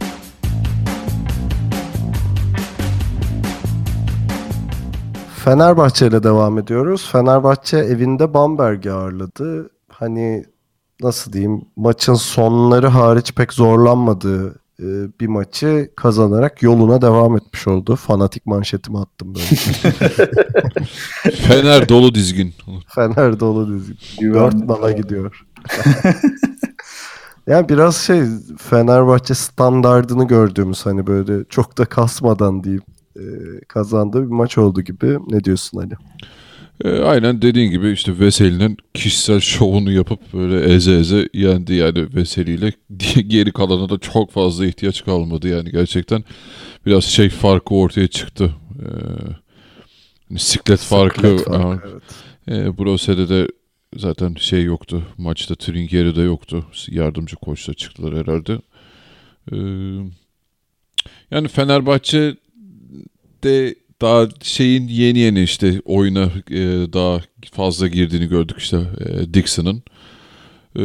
[5.48, 7.10] Fenerbahçe ile devam ediyoruz.
[7.12, 9.70] Fenerbahçe evinde Bamberg'i ağırladı.
[9.90, 10.46] Hani
[11.02, 14.86] nasıl diyeyim maçın sonları hariç pek zorlanmadığı e,
[15.22, 17.96] bir maçı kazanarak yoluna devam etmiş oldu.
[17.96, 19.46] Fanatik manşetimi attım böyle.
[21.36, 22.54] Fener dolu dizgin.
[22.96, 23.94] Fener dolu dizi.
[24.20, 25.46] Güven- Dört nala gidiyor.
[27.48, 28.22] yani biraz şey
[28.58, 32.84] Fenerbahçe standardını gördüğümüz hani böyle çok da kasmadan diyeyim
[33.68, 35.18] kazandığı bir maç oldu gibi.
[35.28, 35.94] Ne diyorsun Ali?
[36.84, 42.74] E, aynen dediğin gibi işte Veseli'nin kişisel şovunu yapıp böyle eze eze yendi yani Veseli'yle.
[43.28, 46.24] Geri kalana da çok fazla ihtiyaç kalmadı yani gerçekten.
[46.86, 48.56] Biraz şey farkı ortaya çıktı.
[48.80, 48.88] E,
[50.30, 51.16] hani siklet farkı.
[51.16, 51.80] Siklet farkı, aha.
[52.48, 52.68] evet.
[52.68, 53.48] E, Brose'de de
[53.98, 55.04] zaten şey yoktu.
[55.18, 56.66] Maçta Trinkieri de yoktu.
[56.90, 58.60] Yardımcı koçla çıktılar herhalde.
[59.52, 59.58] E,
[61.32, 62.36] yani Fenerbahçe
[63.48, 66.62] de daha şeyin yeni yeni işte oyuna e,
[66.94, 69.84] daha fazla girdiğini gördük işte e, Dixon'ın.
[70.76, 70.84] E,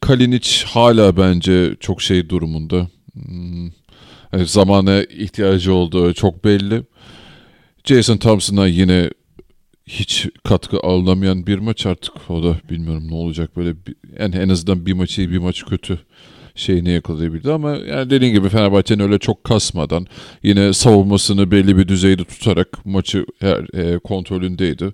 [0.00, 2.88] Kalinic hala bence çok şey durumunda.
[3.12, 3.64] Hmm,
[4.32, 6.82] yani zamana ihtiyacı olduğu çok belli.
[7.84, 9.10] Jason Thompson'a yine
[9.86, 12.30] hiç katkı alınamayan bir maç artık.
[12.30, 15.64] O da bilmiyorum ne olacak böyle bir, yani en azından bir maçı iyi bir maç
[15.64, 15.98] kötü
[16.56, 20.06] şeyini yakalayabildi ama yani dediğin gibi Fenerbahçe'nin öyle çok kasmadan
[20.42, 24.92] yine savunmasını belli bir düzeyde tutarak maçı her e, kontrolündeydi.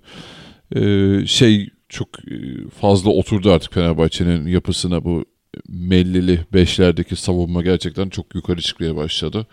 [0.75, 0.81] E,
[1.27, 2.35] şey çok e,
[2.81, 5.25] fazla oturdu artık Fenerbahçe'nin yapısına bu
[5.67, 9.47] mellili beşlerdeki savunma gerçekten çok yukarı çıkmaya başladı.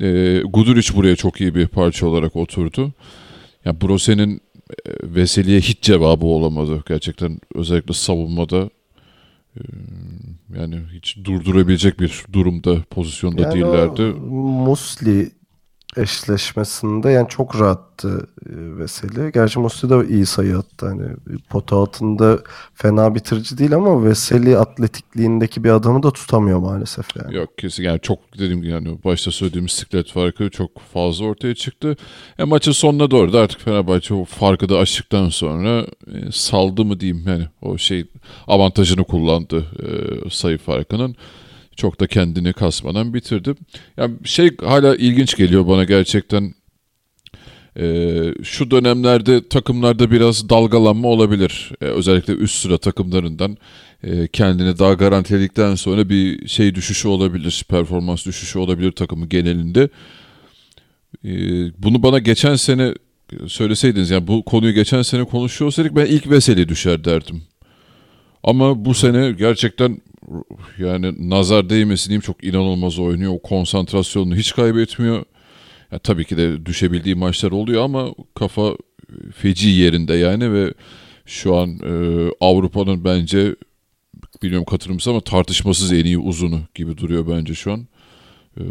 [0.00, 2.92] E, Guduric buraya çok iyi bir parça olarak oturdu.
[3.64, 6.82] Ya Brose'nin e, Veseli'ye hiç cevabı olamadı.
[6.88, 8.70] Gerçekten özellikle savunmada
[9.56, 9.60] e,
[10.56, 14.02] yani hiç durdurabilecek bir durumda, pozisyonda Yani değillerdi.
[14.02, 15.30] Musli
[15.96, 19.32] eşleşmesinde yani çok rahattı e, Veseli.
[19.32, 20.86] Gerçi Musti de iyi sayı attı.
[20.86, 21.08] Hani
[21.50, 22.38] pota altında
[22.74, 27.36] fena bitirici değil ama Veseli atletikliğindeki bir adamı da tutamıyor maalesef yani.
[27.36, 31.96] Yok kesin yani çok dediğim gibi yani başta söylediğim siklet farkı çok fazla ortaya çıktı.
[32.38, 37.00] E, maçın sonuna doğru da artık Fenerbahçe o farkı da açtıktan sonra e, saldı mı
[37.00, 38.04] diyeyim yani o şey
[38.46, 41.16] avantajını kullandı e, sayı farkının.
[41.76, 43.54] Çok da kendini kasmadan bitirdi.
[43.96, 46.54] Yani şey hala ilginç geliyor bana gerçekten.
[47.78, 51.72] Ee, şu dönemlerde takımlarda biraz dalgalanma olabilir.
[51.80, 53.56] Ee, özellikle üst sıra takımlarından
[54.04, 57.64] e, kendini daha garantiledikten sonra bir şey düşüşü olabilir.
[57.68, 59.88] Performans düşüşü olabilir takımı genelinde.
[61.24, 61.30] Ee,
[61.78, 62.94] bunu bana geçen sene
[63.46, 67.42] söyleseydiniz yani bu konuyu geçen sene konuşuyor olsaydık ben ilk Veseli düşer derdim.
[68.44, 69.98] Ama bu sene gerçekten
[70.78, 73.32] yani nazar değmesin diyeyim çok inanılmaz oynuyor.
[73.32, 75.24] O konsantrasyonunu hiç kaybetmiyor.
[75.92, 78.76] Ya, tabii ki de düşebildiği maçlar oluyor ama kafa
[79.36, 80.74] feci yerinde yani ve
[81.26, 81.92] şu an e,
[82.40, 83.56] Avrupa'nın bence
[84.42, 87.86] bilmiyorum katılır mısın ama tartışmasız en iyi uzunu gibi duruyor bence şu an.
[88.56, 88.62] E,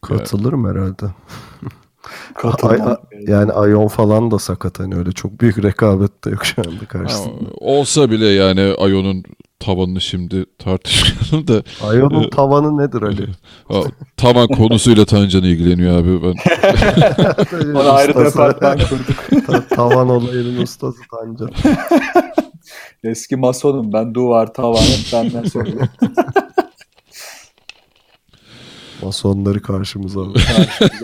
[0.00, 0.78] Katılırım yani.
[0.78, 1.06] herhalde.
[2.34, 2.88] Katılmam.
[2.88, 6.86] Ay, yani Ayon falan da sakat hani öyle çok büyük rekabet de yok şu anda
[6.86, 7.32] karşısında.
[7.32, 9.24] Ha, olsa bile yani Ayon'un
[9.62, 11.62] tavanını şimdi tartışmayalım da.
[11.86, 13.26] Ayon'un tavanı nedir Ali?
[14.16, 16.34] Tavan konusuyla Tancan ilgileniyor abi ben.
[17.80, 19.46] Ona ayrı departman kurduk.
[19.46, 21.50] Ta tavan olayının ustası Tancan.
[23.04, 25.88] Eski masonum ben duvar tavan hep benden söylüyorum.
[29.02, 30.44] Masonları karşımıza alıyor.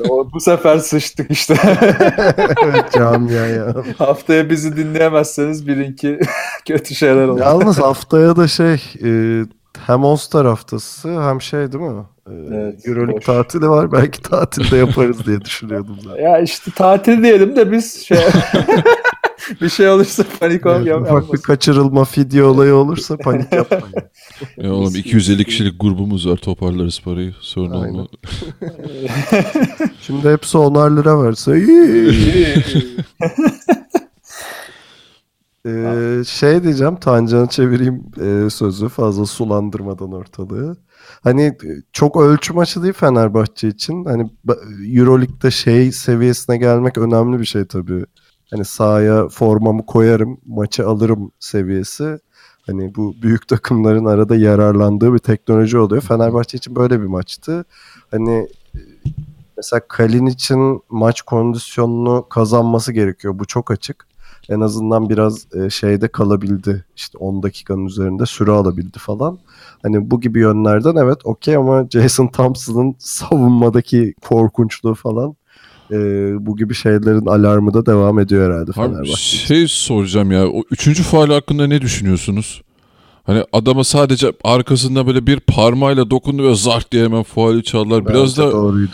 [0.08, 1.54] o, bu sefer sıçtık işte.
[2.64, 3.74] evet camia ya.
[3.98, 6.20] Haftaya bizi dinleyemezseniz bilin ki
[6.68, 7.40] kötü şeyler olur.
[7.40, 9.42] Yalnız haftaya da şey e,
[9.86, 12.02] hem All-Star haftası hem şey değil mi?
[12.30, 13.92] E, Evet, Euroleague tatili var.
[13.92, 16.22] Belki tatilde yaparız diye düşünüyordum zaten.
[16.22, 18.18] Ya işte tatil diyelim de biz şey
[19.60, 23.86] bir şey olursa panik ol Evet, ufak bir kaçırılma fidye olayı olursa panik yapmayın.
[24.56, 27.94] Ya oğlum 250 kişilik grubumuz var toparlarız parayı sorun Aynen.
[27.94, 28.06] olma.
[30.00, 31.52] Şimdi hepsi onar lira verse.
[35.66, 40.76] Ee, şey diyeceğim Tancan'ı çevireyim e, sözü fazla sulandırmadan ortalığı.
[41.22, 41.56] Hani
[41.92, 44.04] çok ölçü maçı değil Fenerbahçe için.
[44.04, 44.30] Hani
[44.96, 48.04] Euroleague'de şey seviyesine gelmek önemli bir şey tabii.
[48.50, 52.18] Hani sahaya formamı koyarım, maçı alırım seviyesi.
[52.66, 56.02] Hani bu büyük takımların arada yararlandığı bir teknoloji oluyor.
[56.02, 57.64] Fenerbahçe için böyle bir maçtı.
[58.10, 58.48] Hani
[59.56, 63.38] mesela Kalin için maç kondisyonunu kazanması gerekiyor.
[63.38, 64.08] Bu çok açık
[64.48, 66.84] en azından biraz e, şeyde kalabildi.
[66.96, 69.38] İşte 10 dakikanın üzerinde süre alabildi falan.
[69.82, 75.36] Hani bu gibi yönlerden evet okey ama Jason Thompson'ın savunmadaki korkunçluğu falan
[75.92, 75.96] e,
[76.46, 79.14] bu gibi şeylerin alarmı da devam ediyor herhalde Fenerbahçe.
[79.36, 82.62] şey soracağım ya o üçüncü faal hakkında ne düşünüyorsunuz?
[83.24, 88.06] Hani adama sadece arkasında böyle bir parmağıyla dokundu ve zart diye hemen faali çaldılar.
[88.06, 88.90] Biraz Bence da doğruydu.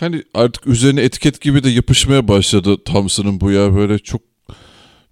[0.00, 4.20] hani artık üzerine etiket gibi de yapışmaya başladı Thompson'ın bu ya böyle çok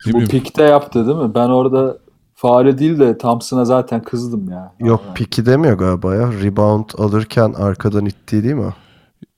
[0.07, 0.29] Bu bileyim.
[0.29, 1.35] pikte yaptı değil mi?
[1.35, 1.99] Ben orada
[2.35, 4.73] fare değil de Thompson'a zaten kızdım ya.
[4.81, 5.15] Yok Yani.
[5.15, 6.33] piki demiyor galiba ya.
[6.43, 8.75] Rebound alırken arkadan ittiği değil mi?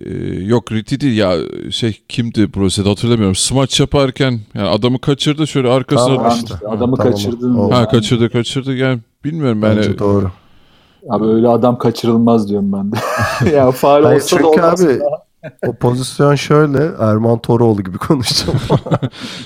[0.07, 0.11] Ee,
[0.45, 1.37] yok Riti değil ya
[1.71, 3.35] şey kimdi prosede hatırlamıyorum.
[3.35, 6.55] Smaç yaparken yani adamı kaçırdı şöyle arkasına Tamam Tamam işte.
[6.69, 7.51] adamı Tamam, kaçırdın.
[7.53, 7.75] mı?
[7.75, 9.77] Ha kaçırdı kaçırdı yani bilmiyorum yani.
[9.77, 10.31] Bence doğru.
[11.11, 12.97] Abi öyle adam kaçırılmaz diyorum ben de.
[13.57, 14.85] ya faal Hayır, olsa da çünkü olmaz.
[14.85, 15.01] abi
[15.67, 18.59] o pozisyon şöyle Erman Toroğlu gibi konuşacağım.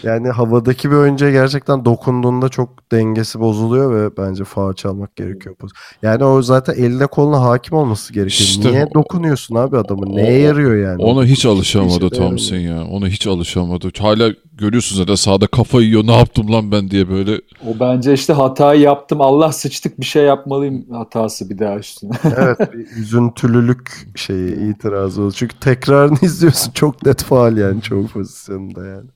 [0.02, 5.56] yani havadaki bir oyuncuya gerçekten dokunduğunda çok dengesi bozuluyor ve bence faul çalmak gerekiyor.
[6.02, 8.40] Yani o zaten eline koluna hakim olması gerekiyor.
[8.48, 10.02] İşte Niye o- dokunuyorsun abi adamı?
[10.06, 11.02] o- Neye yarıyor yani?
[11.02, 12.84] Ona hiç alışamadı şey Thompson ya.
[12.84, 13.88] Ona hiç alışamadı.
[13.98, 16.06] Hala görüyorsunuz zaten sağda kafayı yiyor.
[16.06, 17.36] Ne yaptım lan ben diye böyle.
[17.36, 19.20] O bence işte hatayı yaptım.
[19.20, 22.12] Allah sıçtık bir şey yapmalıyım hatası bir daha üstüne.
[22.24, 25.32] evet bir üzüntülülük şeyi itirazı oldu.
[25.32, 29.08] Çünkü tekrarını izliyorsun çok net faal yani çoğu pozisyonda yani.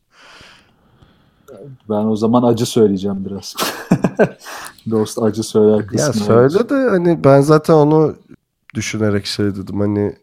[1.88, 3.54] ben o zaman acı söyleyeceğim biraz.
[4.90, 6.06] Dost acı söyler kısmı.
[6.06, 8.14] Ya söyle de hani ben zaten onu
[8.74, 10.14] düşünerek şey dedim hani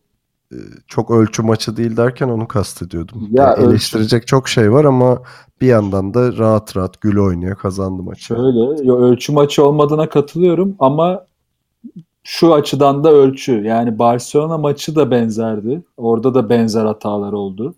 [0.88, 3.28] çok ölçü maçı değil derken onu kastediyordum.
[3.32, 5.22] Ya Yani ölçü- eleştirecek çok şey var ama
[5.62, 8.26] bir yandan da rahat rahat gül oynuyor kazandı maçı.
[8.26, 11.26] Şöyle yo, ölçü maçı olmadığına katılıyorum ama
[12.24, 13.52] şu açıdan da ölçü.
[13.64, 15.84] Yani Barcelona maçı da benzerdi.
[15.98, 17.76] Orada da benzer hatalar oldu.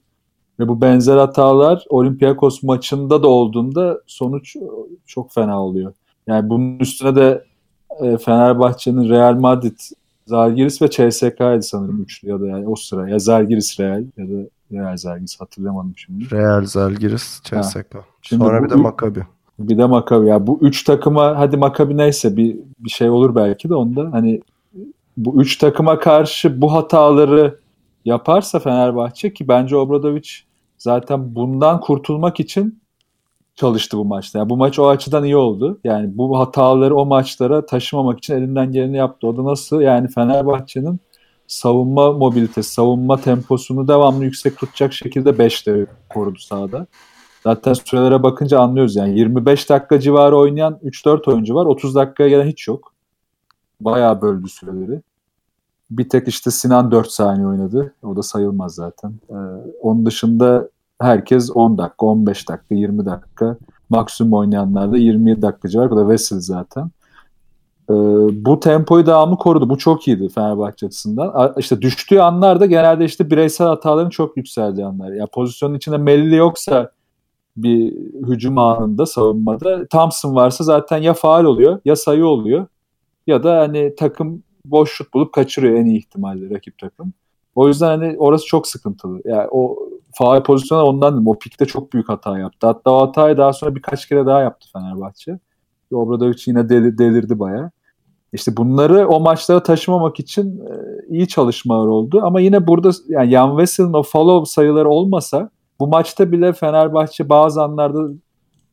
[0.59, 4.55] Ve bu benzer hatalar Olympiakos maçında da olduğunda sonuç
[5.05, 5.93] çok fena oluyor.
[6.27, 7.43] Yani bunun üstüne de
[8.03, 9.79] e, Fenerbahçe'nin Real Madrid
[10.27, 13.09] Zalgiris ve CSK'ydı sanırım üçlü ya da yani o sıra.
[13.09, 16.31] Ya Zalgiris Real ya da Real Zalgiris hatırlamadım şimdi.
[16.31, 17.97] Real, Zalgiris, CSK.
[18.21, 19.23] Şimdi Sonra bu bir de Maccabi.
[19.59, 20.27] Bir de Maccabi.
[20.27, 24.09] Ya bu üç takıma hadi Maccabi neyse bir, bir şey olur belki de onda.
[24.11, 24.41] Hani
[25.17, 27.59] bu üç takıma karşı bu hataları
[28.05, 30.29] yaparsa Fenerbahçe ki bence Obradovic
[30.77, 32.79] zaten bundan kurtulmak için
[33.57, 34.39] çalıştı bu maçta.
[34.39, 35.79] Yani bu maç o açıdan iyi oldu.
[35.83, 39.27] Yani bu hataları o maçlara taşımamak için elinden geleni yaptı.
[39.27, 39.81] O da nasıl?
[39.81, 40.99] Yani Fenerbahçe'nin
[41.47, 46.87] savunma mobilitesi, savunma temposunu devamlı yüksek tutacak şekilde 5'te korudu sahada.
[47.43, 51.65] Zaten sürelere bakınca anlıyoruz yani 25 dakika civarı oynayan 3-4 oyuncu var.
[51.65, 52.93] 30 dakikaya gelen hiç yok.
[53.81, 55.01] Bayağı böldü süreleri.
[55.89, 57.93] Bir tek işte Sinan 4 saniye oynadı.
[58.03, 59.13] O da sayılmaz zaten.
[59.29, 59.33] Ee,
[59.81, 60.69] onun dışında
[61.01, 63.57] herkes 10 dakika, 15 dakika, 20 dakika.
[63.89, 65.91] Maksimum oynayanlar da 27 dakika civarı.
[65.91, 66.89] Bu da Wesley zaten.
[67.89, 67.93] Ee,
[68.45, 69.69] bu tempoyu devamlı korudu.
[69.69, 71.31] Bu çok iyiydi Fenerbahçe açısından.
[71.33, 75.11] A- İşte düştüğü anlarda genelde işte bireysel hataların çok yükseldiği anlar.
[75.11, 76.91] Ya pozisyonun içinde Melli yoksa
[77.57, 77.93] bir
[78.27, 82.67] hücum anında savunmada Thompson varsa zaten ya faal oluyor ya sayı oluyor
[83.27, 87.13] ya da hani takım boş şut bulup kaçırıyor en iyi ihtimalle rakip takım.
[87.55, 89.21] O yüzden hani orası çok sıkıntılı.
[89.25, 89.77] Yani o
[90.17, 91.27] faal pozisyonu ondan dedim.
[91.27, 92.67] O pikte çok büyük hata yaptı.
[92.67, 95.39] Hatta o hatayı daha sonra birkaç kere daha yaptı Fenerbahçe.
[95.91, 97.71] Obradovic yine deli, delirdi bayağı.
[98.33, 100.73] İşte bunları o maçlara taşımamak için e,
[101.09, 102.21] iyi çalışmalar oldu.
[102.23, 105.49] Ama yine burada yani Jan Vessel'in o follow sayıları olmasa
[105.79, 108.13] bu maçta bile Fenerbahçe bazı anlarda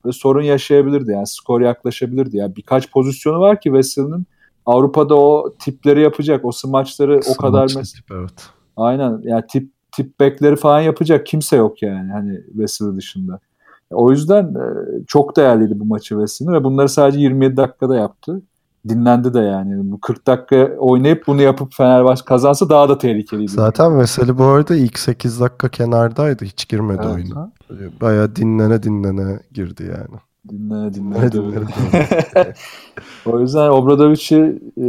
[0.07, 1.11] e, sorun yaşayabilirdi.
[1.13, 2.37] Yani skor yaklaşabilirdi.
[2.37, 4.27] Yani birkaç pozisyonu var ki Vessel'in
[4.67, 6.45] Avrupa'da o tipleri yapacak.
[6.45, 8.49] O smaçları o kadar mes- tip, evet.
[8.77, 9.21] Aynen.
[9.25, 13.41] Yani tip tip bekleri falan yapacak kimse yok yani hani Wesley dışında.
[13.91, 14.65] O yüzden e,
[15.07, 18.43] çok değerliydi bu maçı Wesley'nin ve bunları sadece 27 dakikada yaptı.
[18.89, 19.93] Dinlendi de yani.
[19.93, 23.53] Bu 40 dakika oynayıp bunu yapıp Fenerbahçe kazansa daha da tehlikeliydi.
[23.53, 26.45] Zaten Veseli bu arada ilk 8 dakika kenardaydı.
[26.45, 27.15] Hiç girmedi Evet.
[27.15, 27.53] oyuna.
[28.01, 30.21] Bayağı dinlene dinlene girdi yani.
[30.49, 31.33] Dinle dinle.
[31.33, 31.67] Dinlene dinlene.
[33.27, 34.87] O yüzden Obradovic'i e,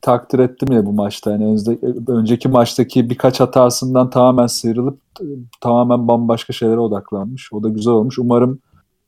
[0.00, 1.30] takdir ettim ya bu maçta.
[1.30, 5.24] Yani önce- önceki maçtaki birkaç hatasından tamamen sıyrılıp e,
[5.60, 7.52] tamamen bambaşka şeylere odaklanmış.
[7.52, 8.18] O da güzel olmuş.
[8.18, 8.58] Umarım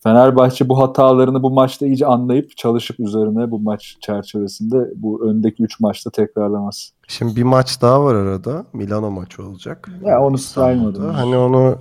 [0.03, 5.81] Fenerbahçe bu hatalarını bu maçta iyice anlayıp çalışıp üzerine bu maç çerçevesinde bu öndeki 3
[5.81, 6.93] maçta tekrarlamaz.
[7.09, 8.65] Şimdi bir maç daha var arada.
[8.73, 9.89] Milano maçı olacak.
[10.05, 11.09] Ya onu saymadım.
[11.11, 11.77] Hani onu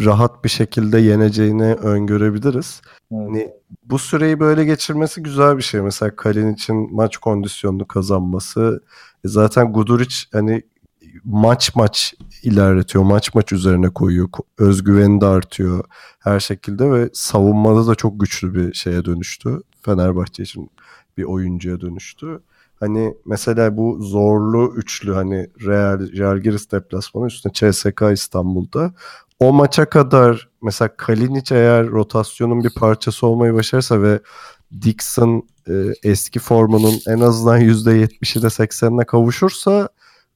[0.00, 2.82] rahat bir şekilde yeneceğini öngörebiliriz.
[3.10, 3.50] Hani
[3.84, 5.80] bu süreyi böyle geçirmesi güzel bir şey.
[5.80, 8.82] Mesela Kalin için maç kondisyonunu kazanması.
[9.24, 10.62] E zaten Guduric hani
[11.24, 13.04] maç maç ilerletiyor.
[13.04, 14.28] Maç maç üzerine koyuyor.
[14.28, 15.84] Ko- Özgüveni de artıyor
[16.18, 19.58] her şekilde ve savunmada da çok güçlü bir şeye dönüştü.
[19.82, 20.70] Fenerbahçe için
[21.16, 22.40] bir oyuncuya dönüştü.
[22.80, 28.94] Hani mesela bu zorlu üçlü hani Real, Žalgiris deplasmanı üstüne CSK İstanbul'da
[29.48, 34.20] o maça kadar mesela Kalinic eğer rotasyonun bir parçası olmayı başarsa ve
[34.82, 39.88] Dixon e, eski formunun en azından %70'ine 80'ine kavuşursa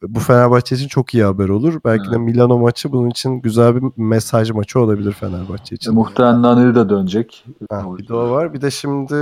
[0.02, 1.80] bu Fenerbahçe için çok iyi haber olur.
[1.84, 2.20] Belki de Evet.
[2.20, 5.94] Milano maçı bunun için güzel bir mesaj maçı olabilir Fenerbahçe E, için.
[5.94, 7.44] muhtemelen Naneli de dönecek.
[7.70, 8.54] Ha, bir de o var.
[8.54, 9.14] Bir de şimdi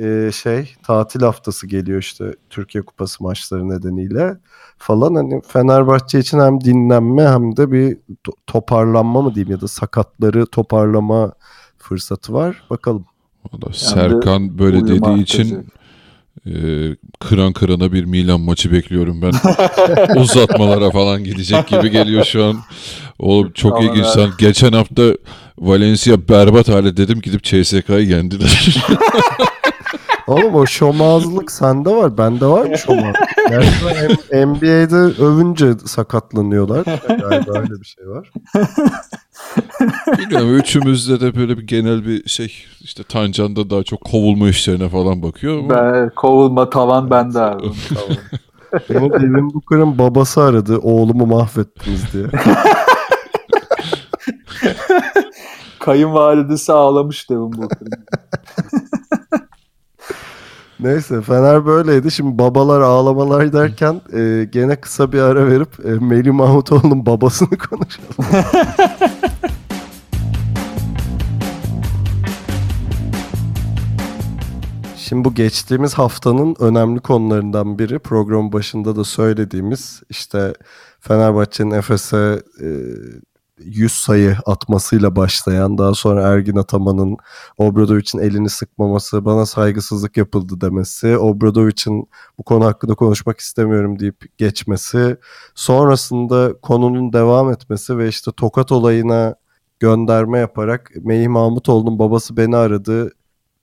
[0.00, 4.36] e, şey tatil haftası geliyor işte Türkiye Kupası maçları nedeniyle
[4.78, 9.68] falan hani Fenerbahçe için hem dinlenme hem de bir to- toparlanma mı diyeyim ya da
[9.68, 11.32] sakatları toparlama
[11.78, 12.62] fırsatı var.
[12.70, 13.04] Bakalım.
[13.52, 15.64] Valla Serkan böyle uyuma dediği için atacak.
[16.46, 16.52] e,
[17.20, 19.32] kıran kırana bir Milan maçı bekliyorum ben.
[20.20, 22.56] Uzatmalara falan gidecek gibi geliyor şu an.
[23.18, 24.06] Oğlum çok Aman ilginç.
[24.06, 25.02] Sen geçen hafta
[25.58, 28.76] Valencia berbat hale dedim gidip CSK'yı yendiler.
[30.30, 32.18] Oğlum o şomazlık sende var.
[32.18, 33.12] Bende var mı
[33.50, 36.84] M- NBA'de övünce sakatlanıyorlar.
[37.08, 38.30] Galiba öyle bir şey var.
[40.18, 45.22] Bilmiyorum üçümüzde de böyle bir genel bir şey işte Tancan'da daha çok kovulma işlerine falan
[45.22, 45.58] bakıyor.
[45.58, 47.62] ama Ben, kovulma tavan bende abi.
[47.88, 48.16] Tamam.
[48.90, 50.78] Beni Devin Booker'ın babası aradı.
[50.78, 52.24] Oğlumu mahvettiniz diye.
[55.80, 58.04] Kayınvalidesi ağlamış Devin Booker'ın.
[60.82, 62.10] Neyse Fener böyleydi.
[62.10, 68.08] Şimdi babalar ağlamalar derken e, gene kısa bir ara verip e, Melih Mahmutoğlu'nun babasını konuşalım.
[74.96, 80.52] Şimdi bu geçtiğimiz haftanın önemli konularından biri programın başında da söylediğimiz işte
[81.00, 82.68] Fenerbahçe'nin Efes'e e,
[83.64, 87.16] 100 sayı atmasıyla başlayan daha sonra Ergin Ataman'ın
[87.58, 95.16] Obradovic'in elini sıkmaması, bana saygısızlık yapıldı demesi, Obradovic'in bu konu hakkında konuşmak istemiyorum deyip geçmesi,
[95.54, 99.34] sonrasında konunun devam etmesi ve işte Tokat olayına
[99.80, 103.12] gönderme yaparak Melih Mahmutoğlu'nun babası beni aradı.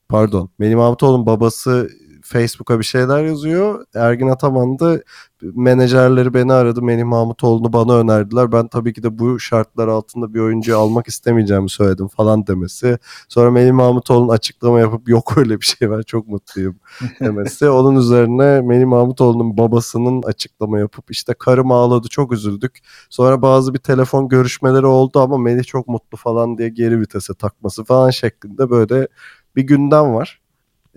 [0.10, 1.90] Pardon, Melih Mahmutoğlu'nun babası
[2.28, 3.86] Facebook'a bir şeyler yazıyor.
[3.96, 5.00] Ergin Ataman da
[5.42, 6.82] menajerleri beni aradı.
[6.82, 8.52] Melih Mahmutoğlu'nu bana önerdiler.
[8.52, 12.98] Ben tabii ki de bu şartlar altında bir oyuncuyu almak istemeyeceğimi söyledim falan demesi.
[13.30, 16.76] Sonra Melih Mahmutoğlu'nun açıklama yapıp yok öyle bir şey ben çok mutluyum
[17.20, 17.70] demesi.
[17.70, 22.80] Onun üzerine Melih Mahmutoğlu'nun babasının açıklama yapıp işte karım ağladı çok üzüldük.
[23.10, 27.84] Sonra bazı bir telefon görüşmeleri oldu ama Melih çok mutlu falan diye geri vitese takması
[27.84, 29.08] falan şeklinde böyle
[29.56, 30.42] bir gündem var.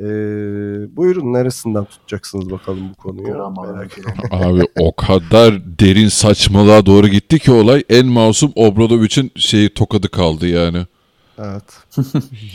[0.01, 3.29] Ee, buyurun neresinden tutacaksınız bakalım bu konuyu.
[3.29, 3.99] Merak.
[4.31, 10.47] Abi o kadar derin saçmalığa doğru gitti ki olay en masum Obradovic'in şeyi tokadı kaldı
[10.47, 10.87] yani.
[11.39, 11.65] Evet.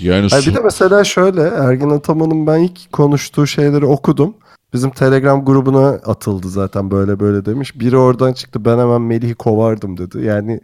[0.01, 4.34] Yani Hayır, bir de mesela şöyle Ergin Ataman'ın ben ilk konuştuğu şeyleri okudum.
[4.73, 7.79] Bizim Telegram grubuna atıldı zaten böyle böyle demiş.
[7.79, 10.25] Biri oradan çıktı ben hemen Melih'i kovardım dedi.
[10.25, 10.62] Yani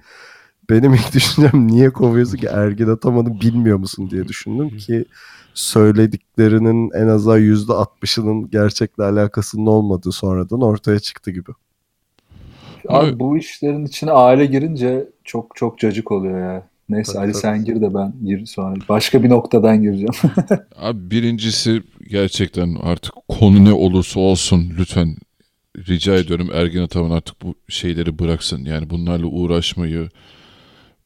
[0.69, 5.05] benim ilk düşüncem niye kovuyorsun ki Ergin Ataman'ı bilmiyor musun diye düşündüm ki
[5.53, 11.51] söylediklerinin en azından %60'ının gerçekle alakasının olmadığı sonradan ortaya çıktı gibi.
[12.89, 16.67] Abi bu işlerin içine aile girince çok çok cacık oluyor ya.
[16.89, 17.41] Neyse Tabii, Ali tabii.
[17.41, 18.75] sen gir de ben gir sonra.
[18.89, 20.13] Başka bir noktadan gireceğim.
[20.75, 25.15] Abi birincisi gerçekten artık konu ne olursa olsun lütfen
[25.77, 28.65] rica ediyorum Ergin Ataman artık bu şeyleri bıraksın.
[28.65, 30.09] Yani bunlarla uğraşmayı,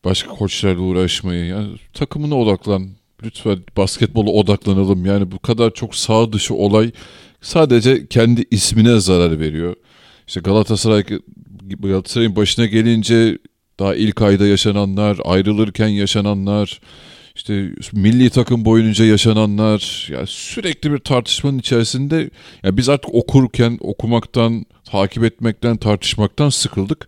[0.06, 2.90] başka koçlarla uğraşmayı, yani takımına odaklan.
[3.26, 5.06] Lütfen basketbola odaklanalım.
[5.06, 6.92] Yani bu kadar çok sağ dışı olay
[7.42, 9.76] sadece kendi ismine zarar veriyor.
[10.28, 11.04] İşte Galatasaray
[11.80, 13.38] Galatasaray'ın başına gelince
[13.80, 16.80] daha ilk ayda yaşananlar, ayrılırken yaşananlar,
[17.36, 22.30] işte milli takım boyunca yaşananlar, yani sürekli bir tartışmanın içerisinde
[22.64, 27.08] ya biz artık okurken okumaktan, takip etmekten, tartışmaktan sıkıldık.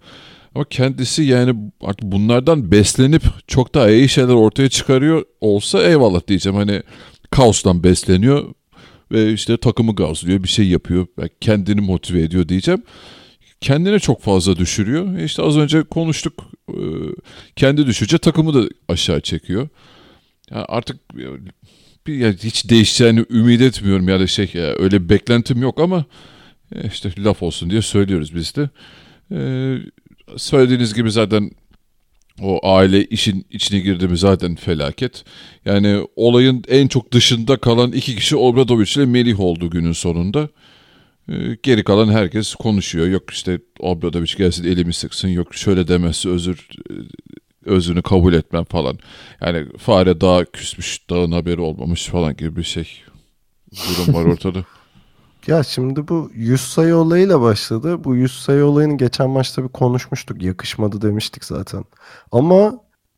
[0.58, 1.56] Ama kendisi yani
[2.02, 6.58] bunlardan beslenip çok daha iyi şeyler ortaya çıkarıyor olsa eyvallah diyeceğim.
[6.58, 6.84] Hani
[7.32, 8.54] kaostan besleniyor
[9.12, 12.84] ve işte takımı gazlıyor, bir şey yapıyor, belki kendini motive ediyor diyeceğim.
[13.62, 15.17] Kendini çok fazla düşürüyor.
[15.17, 16.34] E İşte az önce konuştuk.
[16.70, 16.78] e,
[17.56, 19.70] Kendi düşünce takımı da aşağı çekiyor.
[20.52, 21.17] Yani artık
[22.08, 26.06] bir yani hiç değişeceğini ümit etmiyorum yani şey ya, öyle beklentim yok ama
[26.76, 28.70] e, işte laf olsun diye söylüyoruz biz de.
[29.32, 29.39] E,
[30.37, 31.51] söylediğiniz gibi zaten
[32.41, 35.23] o aile işin içine girdi mi zaten felaket.
[35.65, 40.49] Yani olayın en çok dışında kalan iki kişi Obradoviç ile Melih oldu günün sonunda.
[41.29, 43.07] Ee, Geri kalan herkes konuşuyor.
[43.07, 45.27] Yok işte Obradoviç gelsin elimi sıksın.
[45.27, 46.93] Yok şöyle demezse özür e,
[47.65, 48.99] özünü kabul etmem falan.
[49.41, 52.87] Yani fare daha küsmüş, dağın haberi olmamış falan gibi bir şey.
[53.71, 54.65] Durum var ortada.
[55.47, 58.03] Ya şimdi bu 100 sayı olayıyla başladı.
[58.03, 60.41] Bu 100 sayı olayını geçen maçta bir konuşmuştuk.
[60.41, 61.83] Yakışmadı demiştik zaten.
[62.31, 62.73] Ama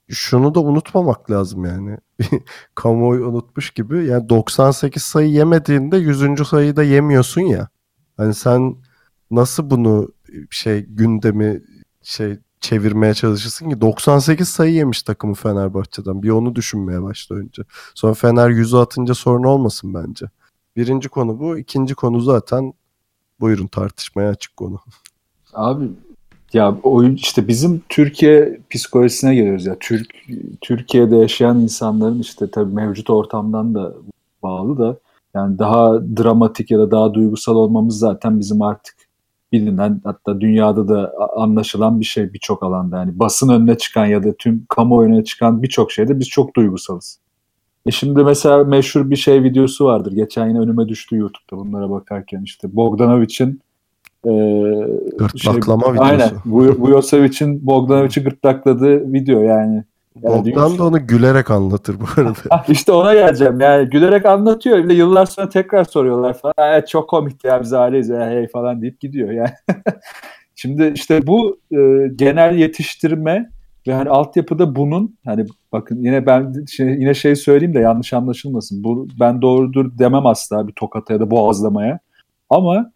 [0.09, 1.97] şunu da unutmamak lazım yani.
[2.75, 4.05] Kamuoyu unutmuş gibi.
[4.05, 6.45] Yani 98 sayı yemediğinde 100.
[6.47, 7.69] sayıyı da yemiyorsun ya.
[8.17, 8.75] Hani sen
[9.31, 10.09] nasıl bunu
[10.49, 11.61] şey gündemi
[12.03, 16.23] şey çevirmeye çalışırsın ki 98 sayı yemiş takımı Fenerbahçe'den.
[16.23, 17.63] Bir onu düşünmeye başla önce.
[17.95, 20.25] Sonra Fener 100'ü atınca sorun olmasın bence.
[20.79, 21.57] Birinci konu bu.
[21.57, 22.73] İkinci konu zaten
[23.39, 24.79] buyurun tartışmaya açık konu.
[25.53, 25.85] Abi
[26.53, 29.75] ya oyun işte bizim Türkiye psikolojisine geliyoruz ya.
[29.79, 30.15] Türk
[30.61, 33.93] Türkiye'de yaşayan insanların işte tabii mevcut ortamdan da
[34.43, 34.97] bağlı da
[35.33, 38.95] yani daha dramatik ya da daha duygusal olmamız zaten bizim artık
[39.51, 44.33] bilinen hatta dünyada da anlaşılan bir şey birçok alanda yani basın önüne çıkan ya da
[44.33, 47.19] tüm kamuoyuna çıkan birçok şeyde biz çok duygusalız.
[47.89, 50.11] E şimdi mesela meşhur bir şey videosu vardır.
[50.11, 53.61] Geçen yine önüme düştü YouTube'da bunlara bakarken işte Bogdanovic'in
[54.25, 54.31] e,
[55.17, 56.03] Gırtlaklama videosu.
[56.03, 56.29] Aynen.
[56.45, 59.83] Vujosevic'in Bogdanovic'i gırtlakladığı video yani.
[60.21, 62.39] Yani Bogdan da onu gülerek anlatır bu arada.
[62.49, 63.59] Ah, işte ona geleceğim.
[63.59, 64.77] Yani gülerek anlatıyor.
[64.77, 66.53] Bir de yıllar sonra tekrar soruyorlar falan.
[66.57, 69.53] Evet çok komikti ya biz aileyiz ya hey falan deyip gidiyor yani.
[70.55, 71.77] Şimdi işte bu e,
[72.15, 73.49] genel yetiştirme
[73.87, 78.83] ve hani altyapıda bunun hani bakın yine ben şey, yine şey söyleyeyim de yanlış anlaşılmasın.
[78.83, 81.99] Bu ben doğrudur demem asla bir tokata ya da boğazlamaya.
[82.49, 82.91] Ama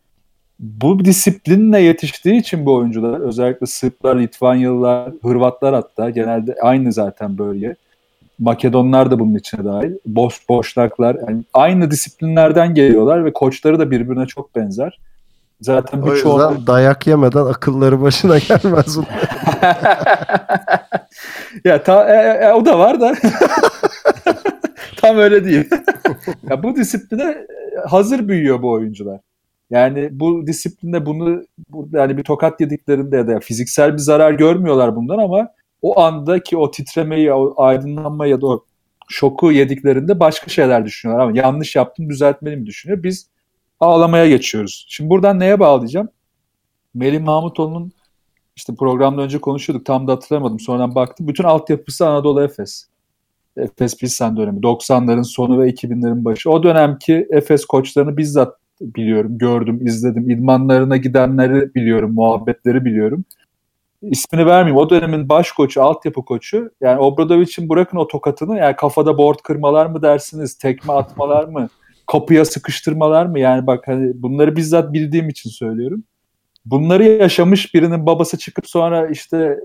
[0.60, 7.76] bu disiplinle yetiştiği için bu oyuncular özellikle Sırplar, Litvanyalılar, Hırvatlar hatta genelde aynı zaten bölge.
[8.40, 9.92] Makedonlar da bunun içine dahil.
[10.06, 15.00] Boş boşlaklar yani aynı disiplinlerden geliyorlar ve koçları da birbirine çok benzer.
[15.64, 18.98] Zaten O birçoğu yüzden dayak yemeden akılları başına gelmez.
[21.66, 23.16] ya ta, e, e, o da var da
[24.98, 25.70] tam öyle değil.
[26.50, 27.48] ya bu disipline e,
[27.88, 29.20] hazır büyüyor bu oyuncular.
[29.70, 34.96] Yani bu disiplinde bunu bu, yani bir tokat yediklerinde ya da fiziksel bir zarar görmüyorlar
[34.96, 35.48] bundan ama
[35.82, 38.66] o andaki o titremeyi, o aydınlanmayı ya da o
[39.10, 43.04] şoku yediklerinde başka şeyler düşünüyorlar ama yanlış yaptım düzeltmeliyim düşünüyor.
[43.04, 43.33] Biz
[43.84, 44.86] ağlamaya geçiyoruz.
[44.90, 46.10] Şimdi buradan neye bağlayacağım?
[46.94, 47.92] Melih Mahmutoğlu'nun
[48.56, 51.28] işte programdan önce konuşuyorduk tam da hatırlamadım sonradan baktım.
[51.28, 52.88] Bütün altyapısı Anadolu Efes.
[53.58, 54.60] Efes Pilsen dönemi.
[54.60, 56.50] 90'ların sonu ve 2000'lerin başı.
[56.52, 60.30] O dönemki Efes koçlarını bizzat biliyorum, gördüm, izledim.
[60.30, 63.26] İdmanlarına gidenleri biliyorum, muhabbetleri biliyorum.
[64.02, 64.78] İsmini vermeyeyim.
[64.78, 66.72] O dönemin baş koçu, altyapı koçu.
[66.82, 68.58] Yani Obradovic'in bırakın o tokatını.
[68.58, 71.70] Yani kafada board kırmalar mı dersiniz, tekme atmalar mı,
[72.08, 73.40] kapıya sıkıştırmalar mı?
[73.40, 76.04] Yani bak hani bunları bizzat bildiğim için söylüyorum.
[76.66, 79.60] Bunları yaşamış birinin babası çıkıp sonra işte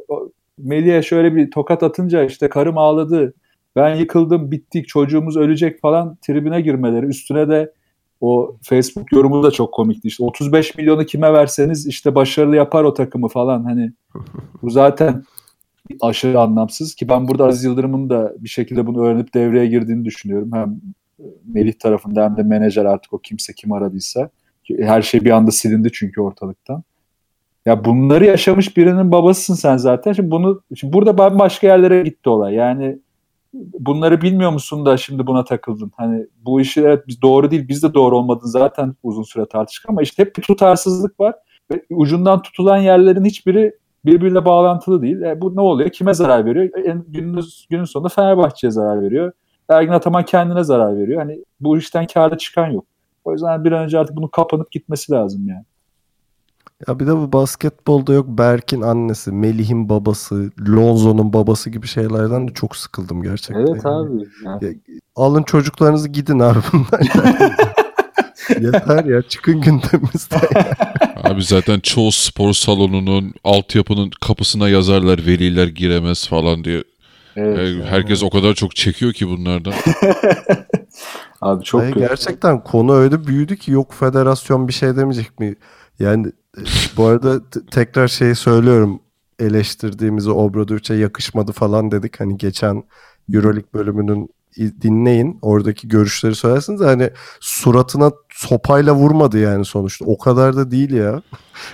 [0.58, 3.34] Melih'e şöyle bir tokat atınca işte karım ağladı.
[3.76, 7.06] Ben yıkıldım, bittik, çocuğumuz ölecek falan tribüne girmeleri.
[7.06, 7.72] Üstüne de
[8.20, 10.08] o Facebook yorumu da çok komikti.
[10.08, 13.64] İşte 35 milyonu kime verseniz işte başarılı yapar o takımı falan.
[13.64, 13.92] Hani
[14.62, 15.24] bu zaten
[16.00, 20.50] aşırı anlamsız ki ben burada Aziz Yıldırım'ın da bir şekilde bunu öğrenip devreye girdiğini düşünüyorum.
[20.52, 20.80] Hem
[21.44, 24.30] Melih tarafında hem de menajer artık o kimse kim aradıysa.
[24.80, 26.82] Her şey bir anda silindi çünkü ortalıktan.
[27.66, 30.12] Ya bunları yaşamış birinin babasısın sen zaten.
[30.12, 32.54] Şimdi bunu şimdi burada başka yerlere gitti olay.
[32.54, 32.98] Yani
[33.54, 35.92] bunları bilmiyor musun da şimdi buna takıldın.
[35.96, 39.90] Hani bu işi evet biz doğru değil, biz de doğru olmadığını zaten uzun süre tartıştık
[39.90, 41.34] ama işte hep bir tutarsızlık var
[41.70, 43.72] ve ucundan tutulan yerlerin hiçbiri
[44.04, 45.22] birbiriyle bağlantılı değil.
[45.22, 45.90] E, bu ne oluyor?
[45.90, 46.68] Kime zarar veriyor?
[46.84, 49.32] En, günün, günün sonunda Fenerbahçe'ye zarar veriyor.
[49.68, 51.22] Ergin Ataman kendine zarar veriyor.
[51.22, 52.84] Hani bu işten kârda çıkan yok.
[53.24, 55.64] O yüzden bir an önce artık bunu kapanıp gitmesi lazım yani.
[56.88, 62.54] Ya bir de bu basketbolda yok Berk'in annesi, Melih'in babası, Lonzo'nun babası gibi şeylerden de
[62.54, 63.66] çok sıkıldım gerçekten.
[63.66, 64.12] Evet abi.
[64.44, 64.64] Yani.
[64.64, 64.70] Ya,
[65.16, 67.00] alın çocuklarınızı gidin abi bundan.
[68.60, 70.36] Yeter ya çıkın gündemimizde.
[71.24, 76.84] Abi zaten çoğu spor salonunun altyapının kapısına yazarlar veliler giremez falan diye.
[77.38, 79.72] Evet, Herkes o kadar çok çekiyor ki bunlardan.
[81.40, 85.54] Abi çok Hayır, gerçekten konu öyle büyüdü ki yok federasyon bir şey demeyecek mi?
[85.98, 86.32] Yani
[86.96, 89.00] bu arada t- tekrar şeyi söylüyorum
[89.38, 92.20] eleştirdiğimizi Obradovic'e yakışmadı falan dedik.
[92.20, 92.82] Hani geçen
[93.32, 95.38] Euroleague bölümünün dinleyin.
[95.42, 96.80] Oradaki görüşleri söylersiniz.
[96.80, 100.04] Hani suratına sopayla vurmadı yani sonuçta.
[100.04, 101.22] O kadar da değil ya.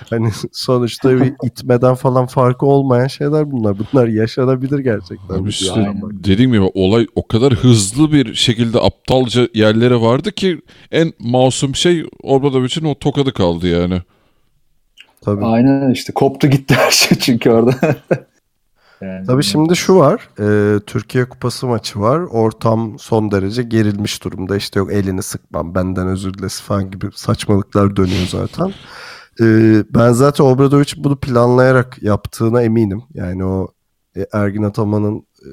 [0.09, 3.75] Hani sonuçta bir itmeden falan farkı olmayan şeyler bunlar.
[3.79, 5.35] Bunlar yaşanabilir gerçekten.
[5.35, 10.61] Abi işte dediğim gibi olay o kadar hızlı bir şekilde aptalca yerlere vardı ki
[10.91, 14.01] en masum şey Obradovic'in o tokadı kaldı yani.
[15.21, 15.45] Tabii.
[15.45, 17.95] Aynen işte koptu gitti her şey çünkü orada.
[19.01, 20.29] yani, Tabii şimdi şu var.
[20.39, 22.19] E, Türkiye Kupası maçı var.
[22.19, 24.55] Ortam son derece gerilmiş durumda.
[24.57, 28.73] İşte yok elini sıkmam benden özür dilesin falan gibi saçmalıklar dönüyor zaten.
[29.41, 29.45] E,
[29.93, 33.03] ben zaten Obradovic bunu planlayarak yaptığına eminim.
[33.13, 33.67] Yani o
[34.17, 35.49] e, Ergin Ataman'ın e,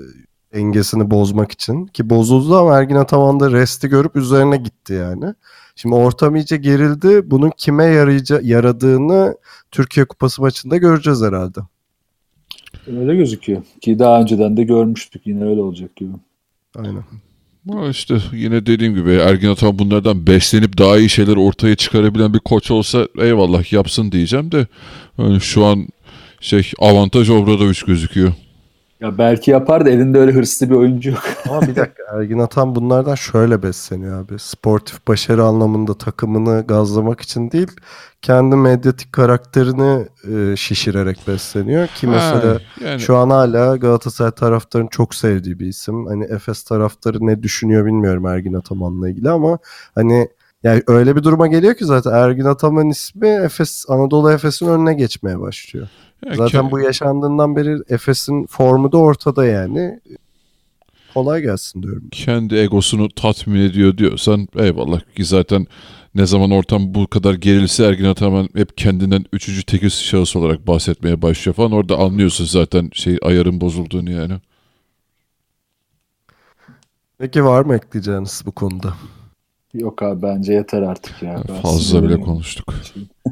[0.61, 1.87] engesini bozmak için.
[1.87, 5.35] Ki bozuldu ama Ergin Ataman da resti görüp üzerine gitti yani.
[5.77, 7.31] Şimdi ortam iyice gerildi.
[7.31, 9.37] Bunun kime yarayıca, yaradığını
[9.71, 11.61] Türkiye Kupası maçında göreceğiz herhalde.
[12.87, 13.63] Öyle gözüküyor.
[13.81, 15.23] Ki daha önceden de görmüştük.
[15.27, 16.11] Yine öyle olacak gibi.
[16.77, 17.05] Aynen.
[17.71, 22.39] Ama işte yine dediğim gibi Ergin Ataman bunlardan beslenip daha iyi şeyler ortaya çıkarabilen bir
[22.39, 24.67] koç olsa eyvallah yapsın diyeceğim de
[25.19, 25.89] yani şu an
[26.41, 28.33] şey avantaj Obradoviç gözüküyor.
[29.03, 31.23] Ya belki yapar da elinde öyle hırslı bir oyuncu yok.
[31.51, 34.39] Ama bir dakika Ergin Atan bunlardan şöyle besleniyor abi.
[34.39, 37.71] Sportif başarı anlamında takımını gazlamak için değil,
[38.23, 41.87] kendi medyatik karakterini e, şişirerek besleniyor.
[41.87, 43.01] Ki mesela yani...
[43.01, 46.07] şu an hala Galatasaray taraftarının çok sevdiği bir isim.
[46.07, 49.59] Hani Efes taraftarı ne düşünüyor bilmiyorum Ergin Ataman'la ilgili ama
[49.95, 50.29] hani
[50.63, 55.41] yani öyle bir duruma geliyor ki zaten Ergin Ataman ismi Efes Anadolu Efes'in önüne geçmeye
[55.41, 55.89] başlıyor.
[56.27, 60.01] Ya Zaten bu yaşandığından beri Efes'in formu da ortada yani.
[61.15, 62.09] Kolay gelsin diyorum.
[62.13, 65.67] Kendi egosunu tatmin ediyor diyorsan eyvallah ki zaten
[66.15, 71.23] ne zaman ortam bu kadar gerilse Ergin Ataman hep kendinden üçüncü tekil şahıs olarak bahsetmeye
[71.23, 71.73] başlıyor falan.
[71.73, 74.35] Orada anlıyorsun zaten şey ayarın bozulduğunu yani.
[77.19, 78.95] Peki var mı ekleyeceğiniz bu konuda?
[79.75, 81.43] Yok abi bence yeter artık ya.
[81.49, 82.75] Ben Fazla bile konuştuk.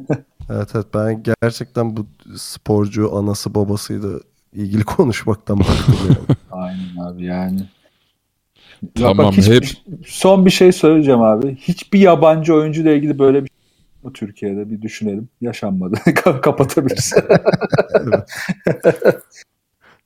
[0.50, 4.10] evet evet ben gerçekten bu sporcu anası babasıyla
[4.52, 6.16] ilgili konuşmaktan yani.
[6.50, 7.60] Aynen abi yani.
[8.94, 9.64] Tamam bak, hiç, hep
[10.06, 11.56] son bir şey söyleyeceğim abi.
[11.56, 13.50] Hiçbir yabancı oyuncu ile ilgili böyle bir
[14.02, 15.28] mu Türkiye'de bir düşünelim.
[15.40, 15.96] Yaşanmadı.
[16.42, 17.14] Kapatabiliriz.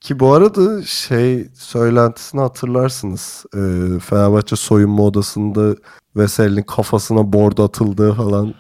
[0.05, 3.47] Ki bu arada şey söylentisini hatırlarsınız.
[3.55, 3.59] Ee,
[4.01, 5.77] Fenerbahçe soyunma odasında
[6.17, 8.55] Veseli'nin kafasına bordo atıldığı falan.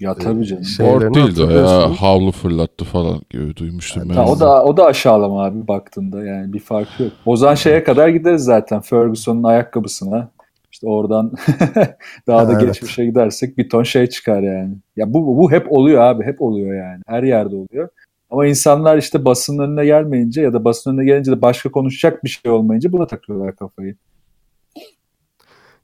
[0.00, 0.64] ya tabii canım.
[0.80, 2.00] Board değildi o ya.
[2.00, 4.14] Havlu fırlattı falan gibi duymuştum ben.
[4.14, 7.12] Ha, o da o da aşağılama abi baktığında yani bir farkı yok.
[7.26, 10.30] Ozan şeye kadar gideriz zaten Ferguson'un ayakkabısına.
[10.72, 11.32] İşte oradan
[12.26, 12.62] daha da Evet.
[12.62, 14.74] geçmişe gidersek bir ton şey çıkar yani.
[14.96, 17.02] Ya bu bu hep oluyor abi, hep oluyor yani.
[17.06, 17.88] Her yerde oluyor.
[18.30, 22.28] Ama insanlar işte basının önüne gelmeyince ya da basının önüne gelince de başka konuşacak bir
[22.28, 23.96] şey olmayınca buna takıyorlar kafayı.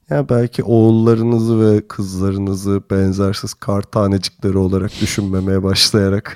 [0.09, 6.35] Ya belki oğullarınızı ve kızlarınızı benzersiz kar tanecikleri olarak düşünmemeye başlayarak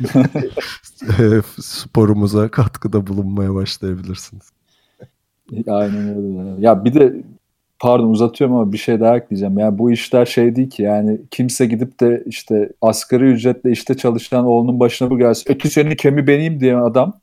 [1.20, 4.52] e, sporumuza katkıda bulunmaya başlayabilirsiniz.
[5.68, 6.62] Aynen öyle.
[6.62, 7.24] Ya bir de
[7.82, 9.60] pardon uzatıyorum ama bir şey daha ekleyeceğim.
[9.60, 14.46] Yani bu işler şey değil ki yani kimse gidip de işte asgari ücretle işte çalışan
[14.46, 15.54] oğlunun başına bu gelsin.
[15.54, 17.20] Eki senin kemi benim diye adam.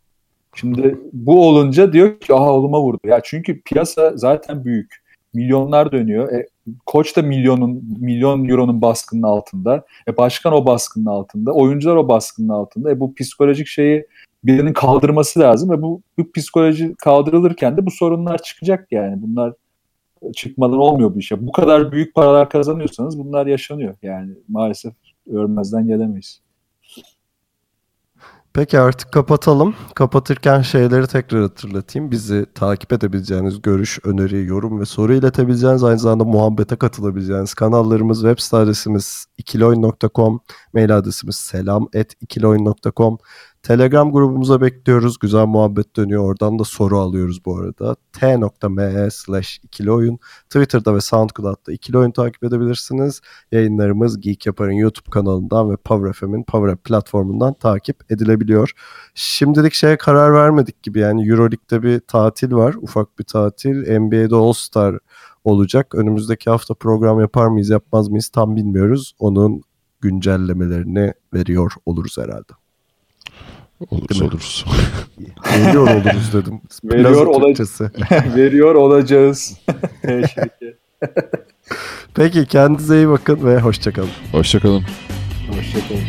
[0.55, 3.01] Şimdi bu olunca diyor ki aha oğluma vurdu.
[3.05, 4.95] Ya çünkü piyasa zaten büyük.
[5.35, 6.33] Milyonlar dönüyor.
[6.33, 6.47] E,
[6.87, 9.85] koç da milyonun milyon euronun baskının altında.
[10.09, 11.53] E, başkan o baskının altında.
[11.53, 12.91] Oyuncular o baskının altında.
[12.91, 14.07] E, bu psikolojik şeyi
[14.45, 19.23] birinin kaldırması lazım ve bu, bu psikoloji kaldırılırken de bu sorunlar çıkacak yani.
[19.23, 19.53] Bunlar
[20.35, 21.47] çıkmadan olmuyor bu işe.
[21.47, 23.97] Bu kadar büyük paralar kazanıyorsanız bunlar yaşanıyor.
[24.03, 24.95] Yani maalesef
[25.33, 26.41] örmezden gelemeyiz.
[28.53, 29.75] Peki artık kapatalım.
[29.95, 32.11] Kapatırken şeyleri tekrar hatırlatayım.
[32.11, 38.39] Bizi takip edebileceğiniz görüş, öneri, yorum ve soru iletebileceğiniz aynı zamanda muhabbete katılabileceğiniz kanallarımız, web
[38.39, 40.41] site adresimiz ikiloyun.com,
[40.73, 43.19] mail adresimiz selam@ikiloyun.com.
[43.63, 45.19] Telegram grubumuza bekliyoruz.
[45.19, 46.25] Güzel muhabbet dönüyor.
[46.25, 47.97] Oradan da soru alıyoruz bu arada.
[48.13, 50.19] t.me slash ikili oyun.
[50.51, 53.21] Twitter'da ve SoundCloud'da ikili oyun takip edebilirsiniz.
[53.53, 58.71] Yayınlarımız Geek Yapar'ın YouTube kanalından ve Power FM'in Power App platformundan takip edilebiliyor.
[59.15, 62.75] Şimdilik şeye karar vermedik gibi yani Euroleague'de bir tatil var.
[62.75, 63.99] Ufak bir tatil.
[63.99, 64.99] NBA'de All-Star
[65.45, 65.95] olacak.
[65.95, 69.15] Önümüzdeki hafta program yapar mıyız yapmaz mıyız tam bilmiyoruz.
[69.19, 69.63] Onun
[70.01, 72.68] güncellemelerini veriyor oluruz herhalde.
[73.91, 74.65] Oluruz oluruz.
[75.59, 76.61] Veriyor oluruz dedim.
[76.85, 77.43] Veriyor.
[77.43, 77.91] Türkçesi.
[78.37, 79.57] Veriyor olacağız.
[80.03, 80.75] Teşekkür.
[82.15, 84.11] Peki kendinize iyi bakın ve hoşçakalın.
[84.33, 84.85] Hoşçakalın.
[85.49, 86.03] Hoşçakalın.